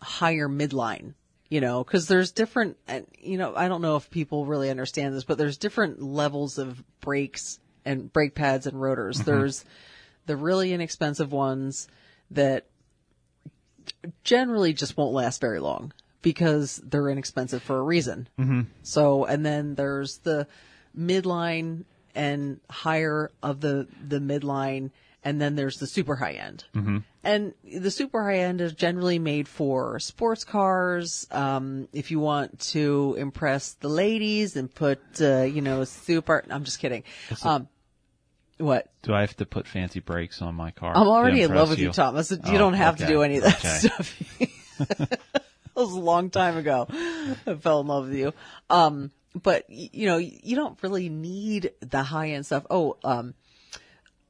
[0.01, 1.13] higher midline.
[1.47, 5.13] You know, because there's different, and you know, I don't know if people really understand
[5.13, 9.19] this, but there's different levels of brakes and brake pads and rotors.
[9.19, 9.63] There's
[10.25, 11.87] the really inexpensive ones
[12.31, 12.65] that
[14.23, 18.27] generally just won't last very long because they're inexpensive for a reason.
[18.39, 18.61] Mm-hmm.
[18.81, 20.47] So, and then there's the
[20.97, 24.89] midline and higher of the the midline,
[25.25, 26.63] and then there's the super high end.
[26.75, 26.99] Mm-hmm.
[27.23, 31.27] And the super high end is generally made for sports cars.
[31.31, 36.45] Um, if you want to impress the ladies and put, uh, you know, super.
[36.49, 37.03] I'm just kidding.
[37.41, 37.67] Um,
[38.59, 38.87] what?
[39.01, 40.93] Do I have to put fancy brakes on my car?
[40.95, 42.29] I'm already in love with you, Thomas.
[42.31, 43.87] You Oh, don't have to do any of that Okay.
[43.87, 44.19] stuff.
[44.99, 45.19] that
[45.75, 46.85] was a long time ago.
[46.89, 48.33] I fell in love with you.
[48.69, 52.65] Um, but you know, you don't really need the high end stuff.
[52.69, 53.33] Oh, um,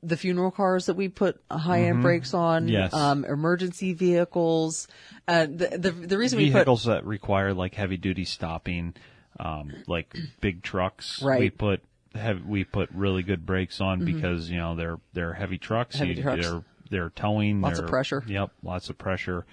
[0.07, 2.73] the funeral cars that we put high end brakes on, Mm-hmm.
[2.73, 2.93] Yes.
[2.93, 4.87] um, emergency vehicles.
[5.27, 8.93] Uh, the, the the reason we put Vehicles that require like heavy duty stopping,
[9.39, 11.21] um, like big trucks.
[11.21, 11.35] Right.
[11.35, 11.41] Mm-hmm.
[11.41, 11.81] We put
[12.15, 15.97] have we put really good brakes on because you know they're they're heavy trucks.
[15.97, 16.45] Heavy You- trucks.
[16.47, 17.61] They're they're towing.
[17.61, 18.23] Lots of they're- pressure.
[18.27, 19.45] Yep, lots of pressure,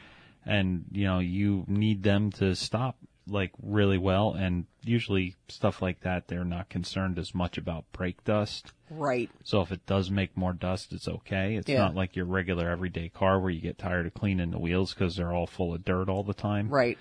[0.44, 2.96] and you know you need them to stop
[3.32, 4.34] like really well.
[4.34, 8.72] And usually stuff like that, they're not concerned as much about brake dust.
[8.90, 9.30] right.
[9.42, 11.56] So if it does make more dust, it's okay.
[11.56, 11.78] It's Yeah.
[11.78, 15.16] not like your regular everyday car where you get tired of cleaning the wheels because
[15.16, 16.68] they're all full of dirt all the time.
[16.68, 16.98] Right.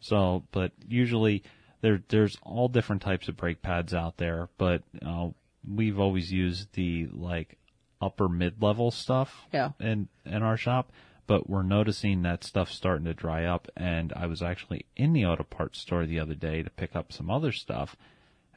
[0.00, 1.42] So, but usually
[1.82, 5.28] there there's all different types of brake pads out there, but uh,
[5.68, 7.58] we've always used the like
[8.00, 9.46] upper mid level stuff.
[9.52, 9.72] Yeah.
[9.78, 10.90] In in our shop,
[11.30, 13.68] but we're noticing that stuff's starting to dry up.
[13.76, 17.12] And I was actually in the auto parts store the other day to pick up
[17.12, 17.94] some other stuff.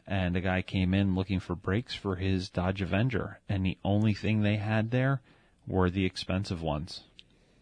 [0.08, 4.16] And a guy came in looking for brakes for his Dodge Avenger, and the only
[4.16, 5.22] thing they had there
[5.68, 7.02] were the expensive ones.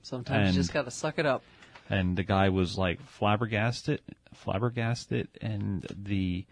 [0.02, 1.44] Sometimes And- you just got to suck it up.
[1.90, 4.00] and the guy was like flabbergasted,
[4.34, 6.46] flabbergasted, and the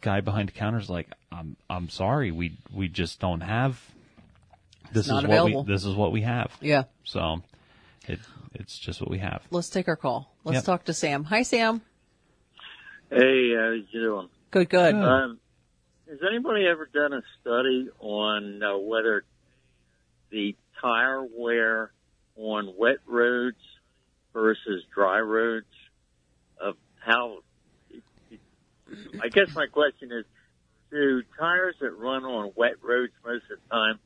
[0.00, 3.80] guy behind the counter's like, "I'm I'm sorry, we we just don't have.
[4.92, 6.50] This is what available." we this is what we have.
[6.60, 6.84] Yeah.
[7.04, 7.40] So,
[8.08, 8.20] it
[8.54, 9.42] it's just what we have.
[9.50, 10.34] Let's take our call.
[10.44, 10.64] Let's Yep.
[10.64, 11.24] talk to Sam.
[11.24, 11.82] Hi, Sam.
[13.10, 14.28] Hey, how are you doing?
[14.50, 14.94] Good, good.
[14.94, 15.04] Good.
[15.04, 15.38] Um,
[16.08, 19.24] has anybody ever done a study on uh, whether
[20.30, 21.92] the tire wear
[22.36, 23.56] on wet roads
[24.32, 25.66] versus dry roads
[26.60, 27.38] of how?
[29.22, 30.24] I guess my question is:
[30.90, 33.98] Do tires that run on wet roads most of the time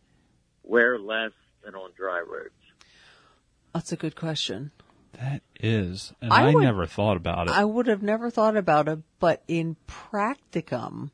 [0.64, 1.32] wear less
[1.64, 2.50] than on dry roads?
[3.74, 4.70] That's a good question.
[5.14, 7.54] That is, and I I, would- never thought about it.
[7.54, 11.10] I would have never thought about it, but in practicum,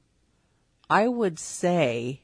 [0.89, 2.23] I would say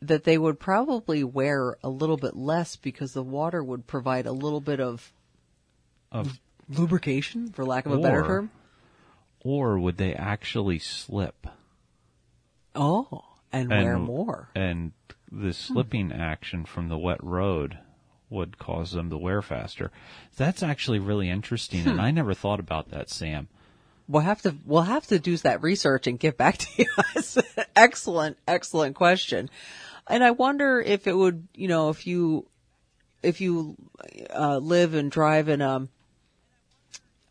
[0.00, 4.32] that they would probably wear a little bit less because the water would provide a
[4.32, 5.12] little bit of
[6.12, 6.38] of
[6.68, 8.50] lubrication, for lack of a better term.
[9.40, 11.46] or would they actually slip
[12.74, 14.48] Oh, and, and wear more.
[14.54, 14.92] And
[15.30, 15.50] the hmm.
[15.50, 17.78] slipping action from the wet road
[18.30, 19.90] would cause them to wear faster.
[20.36, 21.90] That's actually really interesting, Hmm.
[21.90, 23.48] and I never thought about that, Sam.
[24.08, 26.86] We'll have to we'll have to do that research and get back to you.
[27.76, 29.48] Excellent, excellent question.
[30.06, 32.46] And I wonder if it would, you know, if you
[33.22, 33.76] if you
[34.34, 35.88] uh, live and drive in um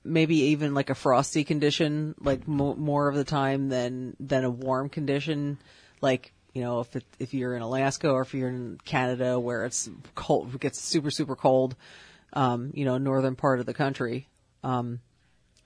[0.04, 4.50] maybe even like a frosty condition, like mo- more of the time than than a
[4.50, 5.58] warm condition.
[6.02, 9.66] Like you know, if it, if you're in Alaska or if you're in Canada where
[9.66, 11.76] it's cold, it gets super super cold.
[12.34, 14.28] Um, you know, northern part of the country.
[14.64, 15.02] Um,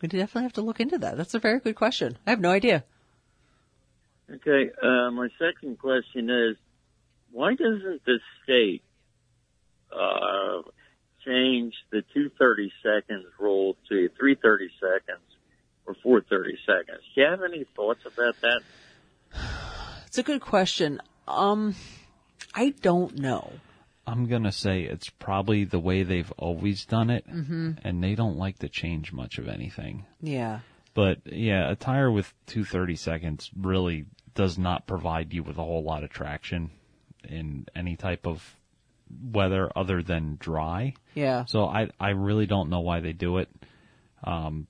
[0.01, 1.17] we definitely have to look into that.
[1.17, 2.17] That's a very good question.
[2.25, 2.83] I have no idea.
[4.29, 6.57] Okay, uh, my second question is,
[7.31, 8.83] why doesn't the state
[9.91, 10.61] uh,
[11.25, 15.23] change the 230 seconds rule to 330 seconds
[15.85, 17.03] or 430 seconds?
[17.15, 18.61] Do you have any thoughts about that?
[20.17, 20.99] It's a good question.
[21.27, 21.75] Um,
[22.55, 23.53] I don't know.
[24.07, 27.27] I'm gonna say it's probably the way they've always done it,
[27.83, 30.07] and they don't like to change much of anything.
[30.19, 30.61] Yeah.
[30.95, 35.83] But yeah, a tire with 230 seconds really does not provide you with a whole
[35.83, 36.71] lot of traction
[37.23, 38.55] in any type of
[39.31, 40.95] weather other than dry.
[41.13, 41.45] Yeah.
[41.45, 43.49] So I I really don't know why they do it.
[44.23, 44.65] Um,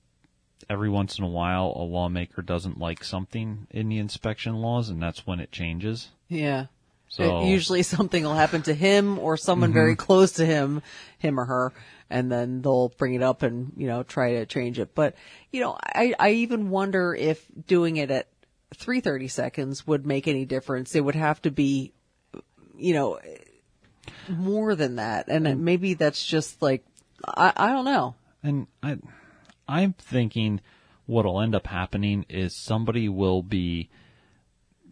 [0.70, 5.02] every once in a while, a lawmaker doesn't like something in the inspection laws, and
[5.02, 6.08] that's when it changes.
[6.28, 6.66] Yeah.
[7.08, 7.46] So Mm-hmm.
[7.46, 10.82] It- usually something will happen to him or someone very close to him,
[11.18, 11.72] him or her,
[12.10, 14.94] and then they'll bring it up and, you know, try to change it.
[14.94, 15.14] But,
[15.50, 18.28] you know, I, I even wonder if doing it at
[18.74, 20.94] 330 seconds would make any difference.
[20.94, 21.92] It would have to be,
[22.76, 23.18] you know,
[24.28, 25.28] more than that.
[25.28, 26.84] And maybe that's just like,
[27.26, 28.14] I, I don't know.
[28.42, 28.98] And I,
[29.68, 30.60] I'm thinking
[31.06, 33.90] what'll end up happening is somebody will be,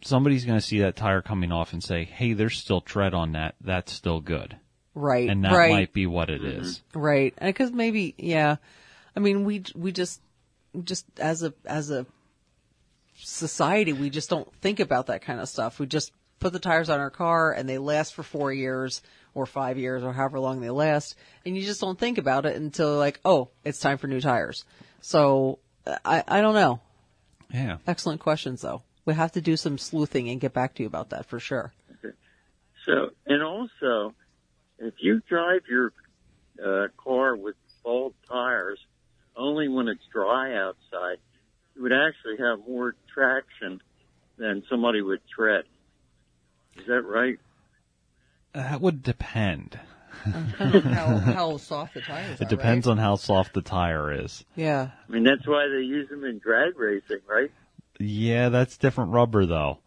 [0.03, 3.31] somebody's going to see that tire coming off and say, "Hey, there's still tread on
[3.33, 3.55] that.
[3.59, 4.57] That's still good,"
[4.93, 5.29] Right.
[5.29, 5.71] and that right.
[5.71, 6.79] might be what it is.
[6.91, 6.99] Mm-hmm.
[6.99, 7.33] Right.
[7.41, 8.57] Because maybe, yeah.
[9.15, 10.21] I mean, we we just
[10.83, 12.05] just as a as a
[13.15, 15.79] society, we just don't think about that kind of stuff.
[15.79, 19.01] We just put the tires on our car and they last for four years
[19.37, 21.15] or five years or however long they last,
[21.45, 24.65] and you just don't think about it until like, oh, it's time for new tires.
[25.01, 25.59] So
[26.03, 26.81] I I don't know.
[27.53, 27.77] Yeah.
[27.85, 28.81] Excellent questions though.
[29.05, 31.71] We have to do some sleuthing and get back to you about that for sure.
[32.85, 34.13] So, and also,
[34.79, 35.93] if you drive your
[36.63, 38.79] uh, car with bald tires
[39.35, 41.19] only when it's dry outside,
[41.75, 43.81] you would actually have more traction
[44.37, 45.65] than somebody with tread.
[46.77, 47.39] Is that right?
[48.57, 49.79] Uh, that would depend.
[50.25, 54.43] how how soft the tires It depends on how soft the tire is.
[54.55, 54.89] Yeah.
[55.07, 57.51] I mean, that's why they use them in drag racing, right?
[57.99, 59.79] Yeah, that's different rubber though.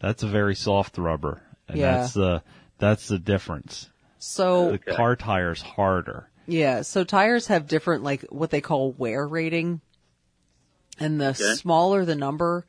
[0.00, 1.96] That's a very soft rubber, and Yeah.
[1.96, 2.42] that's the
[2.78, 3.90] that's the difference.
[4.18, 6.28] So The car tire's harder.
[6.46, 9.80] Yeah, so tires have different like what they call wear rating.
[11.00, 11.54] And the Okay.
[11.54, 12.66] smaller the number,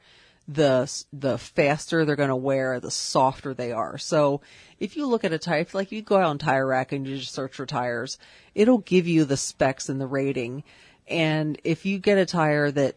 [0.48, 3.98] the the faster they're going to wear, the softer they are.
[3.98, 4.42] So
[4.80, 7.18] if you look at a tire, like you go out on Tire Rack and you
[7.18, 8.18] just search for tires,
[8.54, 10.64] it'll give you the specs and the rating.
[11.08, 12.96] And if you get a tire that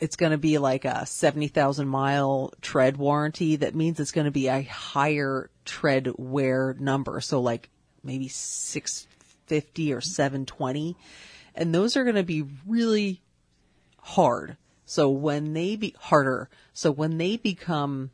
[0.00, 4.30] it's going to be like a 70,000 mile tread warranty, that means it's going to
[4.30, 7.20] be a higher tread wear number.
[7.20, 7.68] So like
[8.02, 10.96] maybe 650 or 720.
[11.54, 13.20] And those are going to be really
[14.00, 14.56] hard.
[14.90, 18.10] So when they be harder, so when they become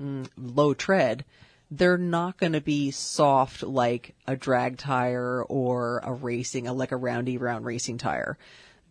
[0.00, 1.26] mm, low tread,
[1.70, 6.92] they're not going to be soft like a drag tire or a racing, a, like
[6.92, 8.38] a roundy round racing tire.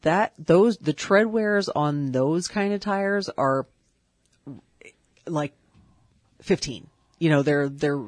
[0.03, 3.65] That those the tread wears on those kind of tires are
[5.25, 5.53] like
[6.43, 6.85] 15.
[7.17, 7.99] You know, they're they're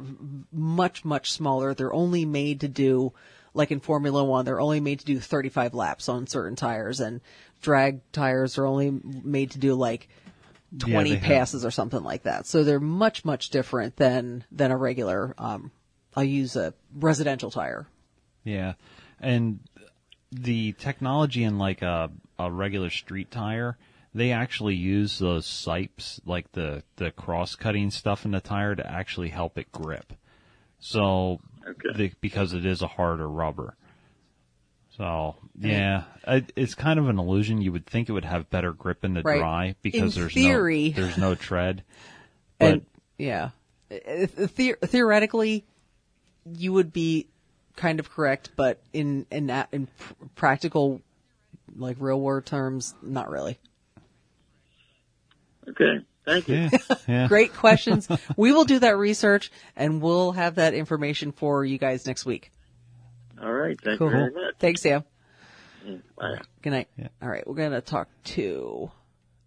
[0.53, 1.73] much much smaller.
[1.73, 3.13] They're only made to do
[3.53, 7.21] like in Formula 1, they're only made to do 35 laps on certain tires and
[7.61, 8.91] drag tires are only
[9.23, 10.07] made to do like
[10.77, 12.45] 20 they have- passes or something like that.
[12.45, 15.71] So they're much much different than than a regular um
[16.15, 17.87] I'll use a residential tire.
[18.43, 18.73] Yeah,
[19.19, 19.59] and
[20.31, 23.77] the technology in like a a regular street tire,
[24.13, 28.91] they actually use those sipes, like the the cross cutting stuff in the tire, to
[28.91, 30.13] actually help it grip.
[30.79, 31.89] So, Okay.
[31.95, 33.75] the, because it is a harder rubber.
[34.99, 37.61] So yeah, it, it's kind of an illusion.
[37.61, 39.39] You would think it would have better grip in the Right.
[39.39, 40.93] dry because In there's theory.
[40.95, 41.83] no there's no tread.
[42.59, 42.85] But And
[43.17, 43.51] yeah,
[43.89, 43.95] Uh,
[44.45, 45.63] the- theoretically,
[46.53, 47.27] you would be
[47.77, 51.01] kind of correct, but in in that in pr- practical,
[51.77, 53.57] like real world terms, not really.
[55.69, 56.03] Okay.
[56.25, 56.55] Thank you.
[56.55, 56.69] yeah,
[57.07, 57.27] yeah.
[57.29, 58.07] Great questions.
[58.35, 62.51] we will do that research and we'll have that information for you guys next week.
[63.41, 63.79] All right.
[63.81, 64.07] Thank Cool.
[64.07, 64.55] you very much.
[64.59, 65.03] Thanks, Sam.
[65.85, 66.39] Mm, bye.
[66.61, 66.87] Good night.
[66.97, 67.07] Yeah.
[67.21, 68.91] All right, we're gonna talk to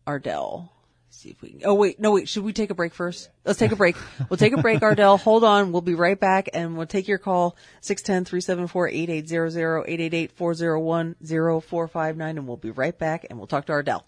[0.06, 0.70] Ardell.
[1.10, 1.60] see if we can.
[1.66, 2.26] Oh wait, no wait.
[2.28, 3.28] Should we take a break first?
[3.44, 3.96] Let's take a break.
[4.30, 5.18] We'll take a break, Ardell.
[5.18, 5.72] Hold on.
[5.72, 12.98] We'll be right back and we'll take your call 610-374-8800, 888-401-0459 and we'll be right
[12.98, 14.06] back and we'll talk to Ardell.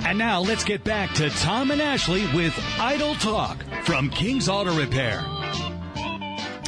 [0.00, 4.76] And now let's get back to Tom and Ashley with Idle Talk from King's Auto
[4.76, 5.24] Repair.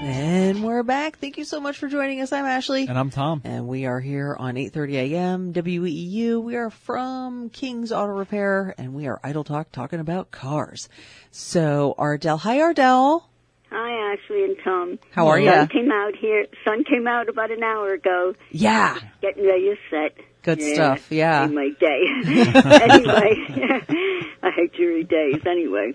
[0.08, 1.18] And we're back.
[1.18, 2.32] Thank you so much for joining us.
[2.32, 2.86] I'm Ashley.
[2.86, 3.42] And I'm Tom.
[3.44, 5.52] And we are here on 8:30 a.m.
[5.52, 6.42] WEEU.
[6.42, 10.88] We are from King's Auto Repair and we are Idle Talk talking about cars.
[11.30, 13.28] So, Ardell, hi Ardell.
[13.70, 14.98] Hi, Ashley and Tom.
[15.10, 16.46] How are Sun came out here.
[16.64, 18.32] Sun came out about an hour ago.
[18.50, 18.96] Yeah.
[19.20, 20.24] Getting ready to set.
[20.42, 21.46] Good stuff, yeah.
[21.48, 22.04] Made my day.
[22.82, 23.84] anyway,
[24.42, 25.42] I hate dreary days.
[25.44, 25.92] Anyway,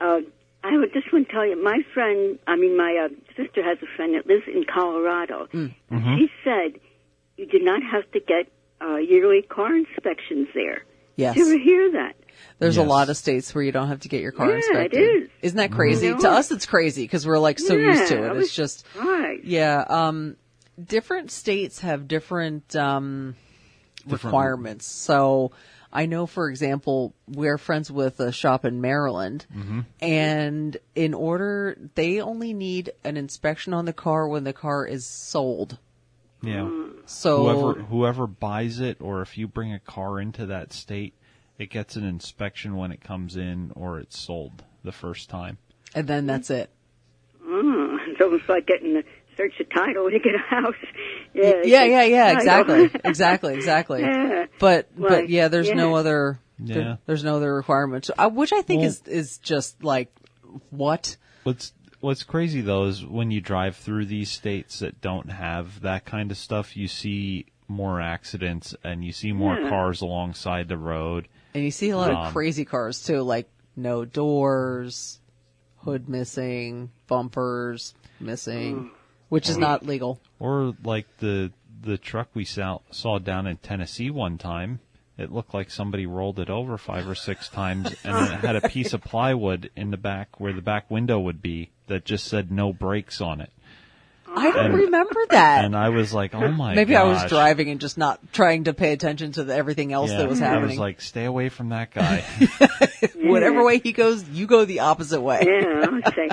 [0.00, 0.20] uh,
[0.64, 3.78] I would just want to tell you, my friend, I mean, my uh, sister has
[3.82, 5.46] a friend that lives in Colorado.
[5.54, 5.74] Mm.
[5.90, 6.80] And She said
[7.36, 8.50] you do not have to get
[8.80, 10.82] uh, yearly car inspections there.
[11.16, 11.34] Yes.
[11.36, 12.16] Did you ever hear that?
[12.60, 14.56] There's a lot of states where you don't have to get your car Yeah, it
[14.64, 15.00] inspected.
[15.24, 15.30] is.
[15.42, 16.08] Isn't that crazy?
[16.08, 16.20] Mhm.
[16.20, 18.36] To us, it's crazy because we're like so used to it.
[18.36, 19.42] It's just, Right.
[19.44, 19.84] yeah.
[19.88, 20.36] Um,
[20.82, 23.34] different states have different um,
[24.06, 24.86] Different- requirements.
[24.86, 25.50] So
[25.92, 29.80] I know, for example, we're friends with a shop in Maryland, Mm-hmm.
[30.02, 35.06] and in order, they only need an inspection on the car when the car is
[35.06, 35.78] sold.
[36.42, 36.68] Yeah.
[37.06, 41.14] So Whoever whoever buys it, or if you bring a car into that state,
[41.58, 45.58] it gets an inspection when it comes in or it's sold the first time.
[45.94, 46.70] and then that's it.
[47.44, 49.04] Mm, it's almost like getting the
[49.38, 50.74] search the title when you get a house.
[51.32, 54.00] Yeah, Yeah, yeah, yeah, exactly, exactly, exactly.
[54.02, 54.46] Yeah.
[54.58, 55.96] But but yeah, there's no Yeah.
[56.00, 56.96] other there- Yeah.
[57.06, 60.12] there's no other requirements, uh, which I think Well- is is just like
[60.70, 61.16] what.
[61.44, 66.04] What's What's crazy though is when you drive through these states that don't have that
[66.04, 69.68] kind of stuff, you see more accidents and you see more Yeah.
[69.68, 71.26] cars alongside the road.
[71.54, 75.20] And you see a lot of Um, crazy cars too, like no doors,
[75.78, 78.90] hood missing, bumpers missing,
[79.28, 80.20] which is not legal.
[80.38, 81.52] Or like the
[81.82, 84.80] the truck we saw, saw down in Tennessee one time.
[85.16, 88.56] It looked like somebody rolled it over five or six times, and then it had
[88.56, 92.26] a piece of plywood in the back where the back window would be that just
[92.26, 93.50] said no brakes on it.
[94.30, 95.64] I don't And- remember that.
[95.64, 96.76] And I was like, "Oh my!" God.
[96.76, 100.10] Maybe I was driving and just not trying to pay attention to the, everything else
[100.10, 100.64] Yeah, that was happening.
[100.64, 102.22] I was like, "Stay away from that guy."
[103.16, 105.44] Whatever way he goes, you go the opposite way.
[105.46, 106.28] Yeah, I'll say.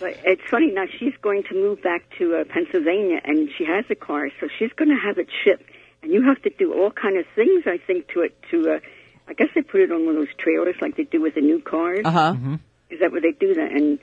[0.00, 0.84] But it's funny now.
[0.98, 4.72] She's going to move back to uh, Pennsylvania, and she has a car, so she's
[4.74, 5.64] going to have it shipped.
[6.02, 8.36] And you have to do all kind of things, I think, to it.
[8.50, 8.78] To uh,
[9.26, 11.40] I guess they put it on one of those trailers, like they do with the
[11.40, 12.00] new cars.
[12.04, 12.34] Uh huh.
[12.90, 13.72] Is that where they do that?
[13.72, 13.98] And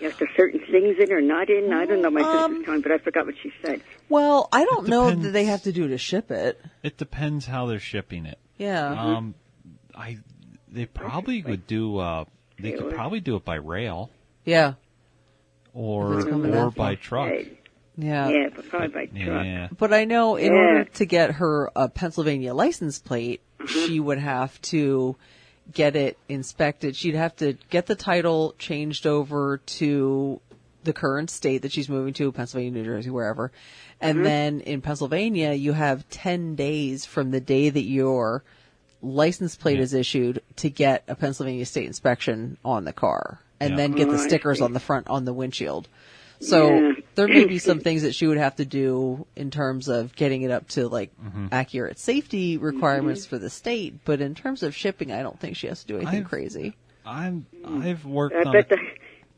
[0.00, 1.72] you have to certain things in or not in.
[1.72, 3.80] I don't know my Um, sister's time, but I forgot what she said.
[4.08, 6.60] Well, I don't know that they have to do to ship it.
[6.82, 8.38] it depends how they're shipping it.
[8.56, 8.88] Yeah.
[8.90, 9.34] Um,
[9.94, 10.18] I
[10.70, 11.98] they probably would do.
[11.98, 12.24] Uh,
[12.58, 14.10] they could probably do it by rail
[14.44, 14.74] yeah.
[15.74, 17.32] Or or by truck.
[18.00, 18.28] Yeah.
[18.28, 19.44] yeah, but probably by truck.
[19.44, 19.68] Yeah.
[19.76, 20.58] But I know in Yeah.
[20.58, 23.86] order to get her a Pennsylvania license plate, Mm-hmm.
[23.86, 25.16] she would have to
[25.74, 26.94] get it inspected.
[26.94, 30.40] She'd have to get the title changed over to
[30.84, 33.48] the current state that she's moving to, Pennsylvania, New Jersey, wherever.
[33.48, 34.08] Mm-hmm.
[34.08, 38.44] And then in Pennsylvania, you have 10 days from the day that your
[39.02, 39.82] license plate Yeah.
[39.82, 43.76] is issued to get a Pennsylvania state inspection on the car and Yeah.
[43.76, 44.64] then get the stickers see.
[44.64, 45.88] on the front on the windshield.
[46.40, 46.92] So Yeah.
[47.16, 50.42] there may be some things that she would have to do in terms of getting
[50.42, 51.46] it up to like Mm-hmm.
[51.50, 53.30] accurate safety requirements Mm-hmm.
[53.30, 55.96] for the state, but in terms of shipping, I don't think she has to do
[55.96, 56.76] anything I've- crazy.
[57.04, 58.52] I'm I've worked I on.
[58.52, 58.76] bet a-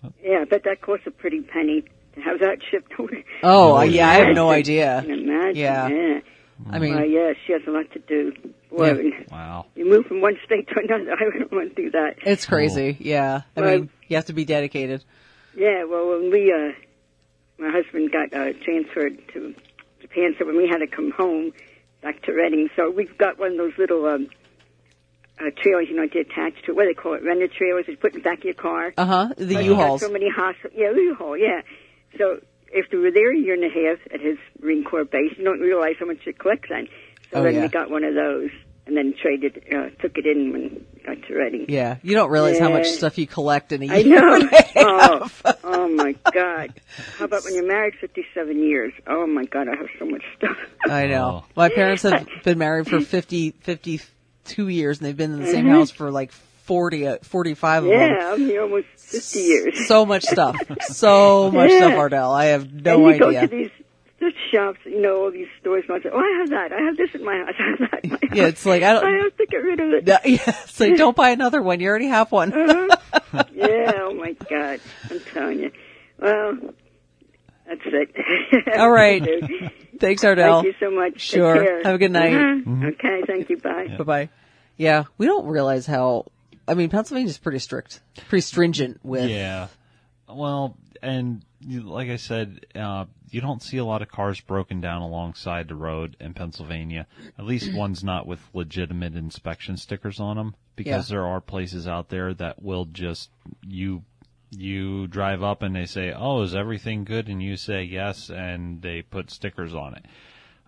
[0.03, 0.13] that.
[0.23, 3.17] Yeah, I bet that costs a pretty penny to have that shipped over.
[3.43, 5.03] Oh, Oh, yeah, I have no idea.
[5.07, 5.57] can imagine.
[5.57, 5.89] Yeah.
[5.89, 6.21] yeah.
[6.69, 8.33] I mean, Well, yeah, she has a lot to do.
[8.71, 9.25] Boy, Yeah.
[9.31, 9.67] wow.
[9.75, 11.13] you move from one state to another.
[11.21, 12.17] I wouldn't want to do that.
[12.25, 12.97] it's crazy.
[13.01, 13.43] Yeah.
[13.57, 15.05] I Well- mean, you have to be dedicated.
[15.57, 16.73] Yeah, well, when we, uh,
[17.59, 19.55] my husband got uh, transferred to
[20.01, 21.53] Japan, so when we had to come home
[22.03, 24.29] back to Reading, so we've got one of those little um,
[25.41, 27.93] uh, trailers, you know, to attach to what do they call it, render trailers that
[27.93, 28.95] you put in the back of your car.
[28.97, 29.29] Uh huh.
[29.37, 30.01] The Like, you U-Hauls.
[30.03, 30.73] So many hospitals.
[30.77, 31.37] Yeah, U-Haul.
[31.37, 31.63] Yeah.
[32.17, 32.41] So
[32.71, 35.45] if we were there a year and a half at his Marine Corps base, you
[35.45, 36.89] don't realize how much it collects then.
[37.33, 37.63] So Oh, then yeah.
[37.63, 38.51] we got one of those
[38.87, 41.67] and then traded, uh, took it in when we got to Reading.
[41.69, 41.99] Yeah.
[42.03, 44.21] You don't realize how much stuff you collect in a year.
[44.21, 44.35] know.
[44.35, 45.43] and a oh, half.
[45.63, 46.73] oh my God.
[47.19, 48.93] How about when you're married 57 years?
[49.07, 50.57] Oh my God, I have so much stuff.
[50.89, 51.45] I know.
[51.55, 55.67] My parents have been married for 50, 52 years and they've been in the same
[55.67, 55.71] Mhm.
[55.71, 56.33] house for like
[56.71, 57.99] 40, uh, 45 of them.
[57.99, 59.89] yeah, I'm here almost 50 years.
[59.89, 60.55] So much stuff.
[60.83, 61.79] So much Yeah.
[61.79, 62.31] stuff, Ardell.
[62.31, 63.41] I have no and you idea.
[63.41, 63.71] go to these,
[64.21, 65.83] to shops, you know, all these stores.
[65.89, 66.73] And I say, oh, I have that.
[66.73, 67.55] I have this in my house.
[67.59, 68.37] I have that in my house.
[68.37, 70.05] Yeah, it's like, I don't- I have to get rid of it.
[70.25, 71.81] Yeah, it's like don't buy another one.
[71.81, 72.53] You already have one.
[72.53, 73.45] Uh-huh.
[73.53, 74.79] yeah, oh my God.
[75.11, 75.73] I'm telling you.
[76.21, 76.57] Well,
[77.67, 78.79] that's it.
[78.79, 79.27] All right.
[79.99, 80.63] Thanks, Ardell.
[80.63, 81.21] Thank you so much.
[81.21, 81.83] Sure.
[81.83, 82.33] Have a good night.
[82.35, 82.87] Uh-huh.
[82.91, 83.57] Okay, thank you.
[83.57, 83.89] Bye.
[83.99, 84.29] Bye bye.
[84.77, 86.27] Yeah, we don't realize how.
[86.71, 89.29] I mean, Pennsylvania's pretty strict, pretty stringent with.
[89.29, 89.69] Yeah.
[90.29, 95.03] Well, and like I said, uh, you don't see a lot of cars broken down
[95.03, 97.07] alongside the road in Pennsylvania.
[97.39, 101.17] At least ones not with legitimate inspection stickers on them, because Yeah.
[101.17, 103.31] there are places out there that will just
[103.67, 104.05] you
[104.53, 108.81] you drive up and they say, "Oh, is everything good?" and you say yes, and
[108.83, 110.05] they put stickers on it.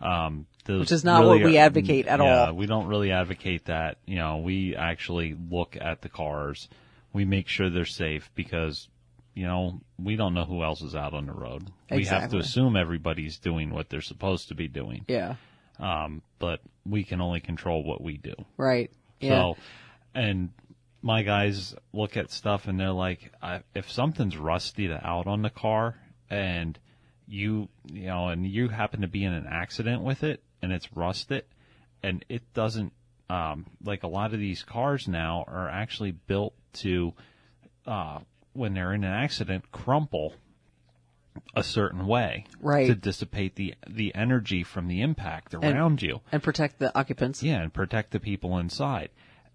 [0.03, 2.55] Um, Which is not what really we are- advocate at yeah, all.
[2.55, 3.99] We don't really advocate that.
[4.05, 6.69] You know, we actually look at the cars.
[7.13, 8.89] We make sure they're safe because,
[9.35, 11.69] you know, we don't know who else is out on the road.
[11.91, 15.05] We have to assume everybody's doing what they're supposed to be doing.
[15.09, 15.37] Yeah.
[15.79, 18.35] Um, but we can only control what we do.
[18.57, 18.91] Right.
[19.21, 19.31] Yeah.
[19.31, 19.57] So,
[20.15, 20.51] and
[21.03, 25.51] my guys look at stuff and they're like, I, if something's rusted out on the
[25.51, 25.97] car
[26.31, 26.79] and
[27.33, 30.95] you, you know, and you happen to be in an accident with it and it's
[30.95, 31.45] rusted
[32.03, 32.93] and it doesn't,
[33.31, 37.15] um, like a lot of these cars now are actually built to,
[37.87, 38.19] uh,
[38.53, 40.35] when they're in an accident, crumple
[41.57, 42.87] a certain way Right.
[42.87, 46.21] to dissipate the the energy from the impact around you.
[46.31, 47.43] and protect the occupants.
[47.43, 49.09] Yeah, and protect the people inside.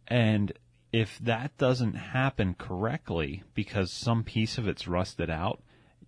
[0.08, 0.52] And
[0.92, 5.62] if that doesn't happen correctly because some piece of it's rusted out,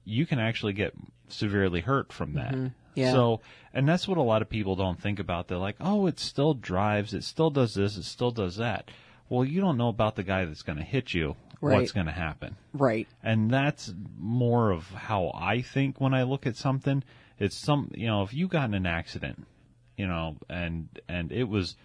[0.03, 0.93] you can actually get
[1.31, 2.53] severely hurt from that.
[2.53, 2.67] Mm-hmm.
[2.95, 3.11] Yeah.
[3.11, 3.41] So,
[3.73, 5.47] and that's what a lot of people don't think about.
[5.47, 8.89] They're like, "Oh, it still drives, it still does this, it still does that."
[9.29, 11.35] Well, you don't know about the guy that's going to hit you.
[11.61, 11.75] Right.
[11.75, 12.55] What's going to happen?
[12.73, 13.07] Right.
[13.21, 17.03] and that's more of how I think when I look at something.
[17.37, 19.47] It's some, you know, if you got in an accident,
[19.95, 21.77] you know, and and it was,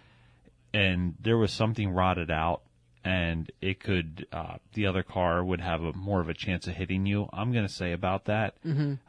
[0.73, 2.61] and there was something rotted out,
[3.05, 6.73] and it could, uh, the other car would have a more of a chance of
[6.73, 7.29] hitting you.
[7.31, 8.55] I'm going to say about that,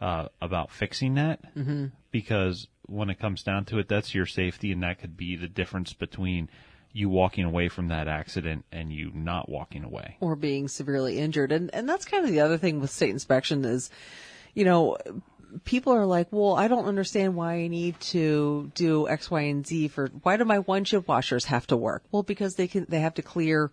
[0.01, 1.87] uh, about fixing that, mm-hmm.
[2.11, 5.49] because when it comes down to it, that's your safety, and that could be the
[5.49, 6.51] difference between
[6.93, 10.17] you walking away from that accident and you not walking away.
[10.21, 11.51] or being severely injured.
[11.51, 13.91] And and that's kind of the other thing with state inspection is,
[14.55, 14.97] you know,
[15.65, 19.67] people are like, well, I don't understand why I need to do X, Y, and
[19.67, 22.05] Z for why do my windshield washers have to work?
[22.11, 23.71] Well, because they can they have to clear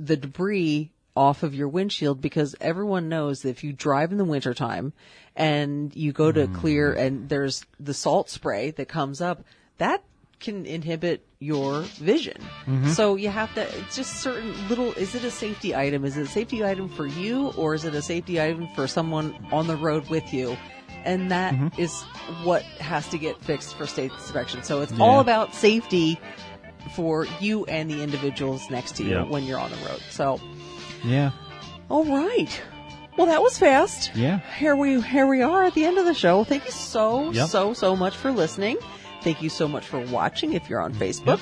[0.00, 4.24] the debris off of your windshield because everyone knows that if you drive in the
[4.24, 4.92] wintertime
[5.36, 6.54] and you go to mm.
[6.54, 9.44] clear and there's the salt spray that comes up,
[9.78, 10.02] that
[10.40, 12.36] can inhibit your vision.
[12.66, 12.88] Mm-hmm.
[12.88, 16.04] So you have to, it's just certain little, is it a safety item?
[16.04, 19.34] Is it a safety item for you or is it a safety item for someone
[19.52, 20.56] on the road with you?
[21.04, 21.80] And that mm-hmm.
[21.80, 22.02] is
[22.44, 24.62] what has to get fixed for state inspection.
[24.62, 26.18] So it's all about safety
[26.94, 29.24] for you and the individuals next to you Yeah.
[29.24, 30.00] when you're on the road.
[30.10, 30.40] So,
[31.04, 31.30] Yeah.
[31.90, 32.48] all right.
[33.16, 34.12] Well, that was fast.
[34.14, 34.40] Yeah.
[34.58, 36.42] Here we here we are at the end of the show.
[36.42, 37.48] Thank you so Yep.
[37.48, 38.76] so so much for listening.
[39.22, 40.52] Thank you so much for watching.
[40.54, 41.40] If you're on Facebook,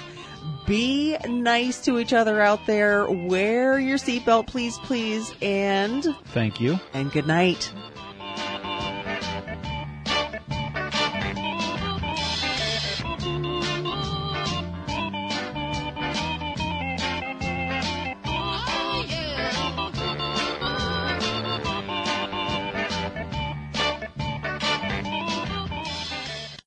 [0.66, 3.10] be nice to each other out there.
[3.10, 6.78] Wear your seatbelt, please, please, and Thank you.
[6.94, 7.72] and good night.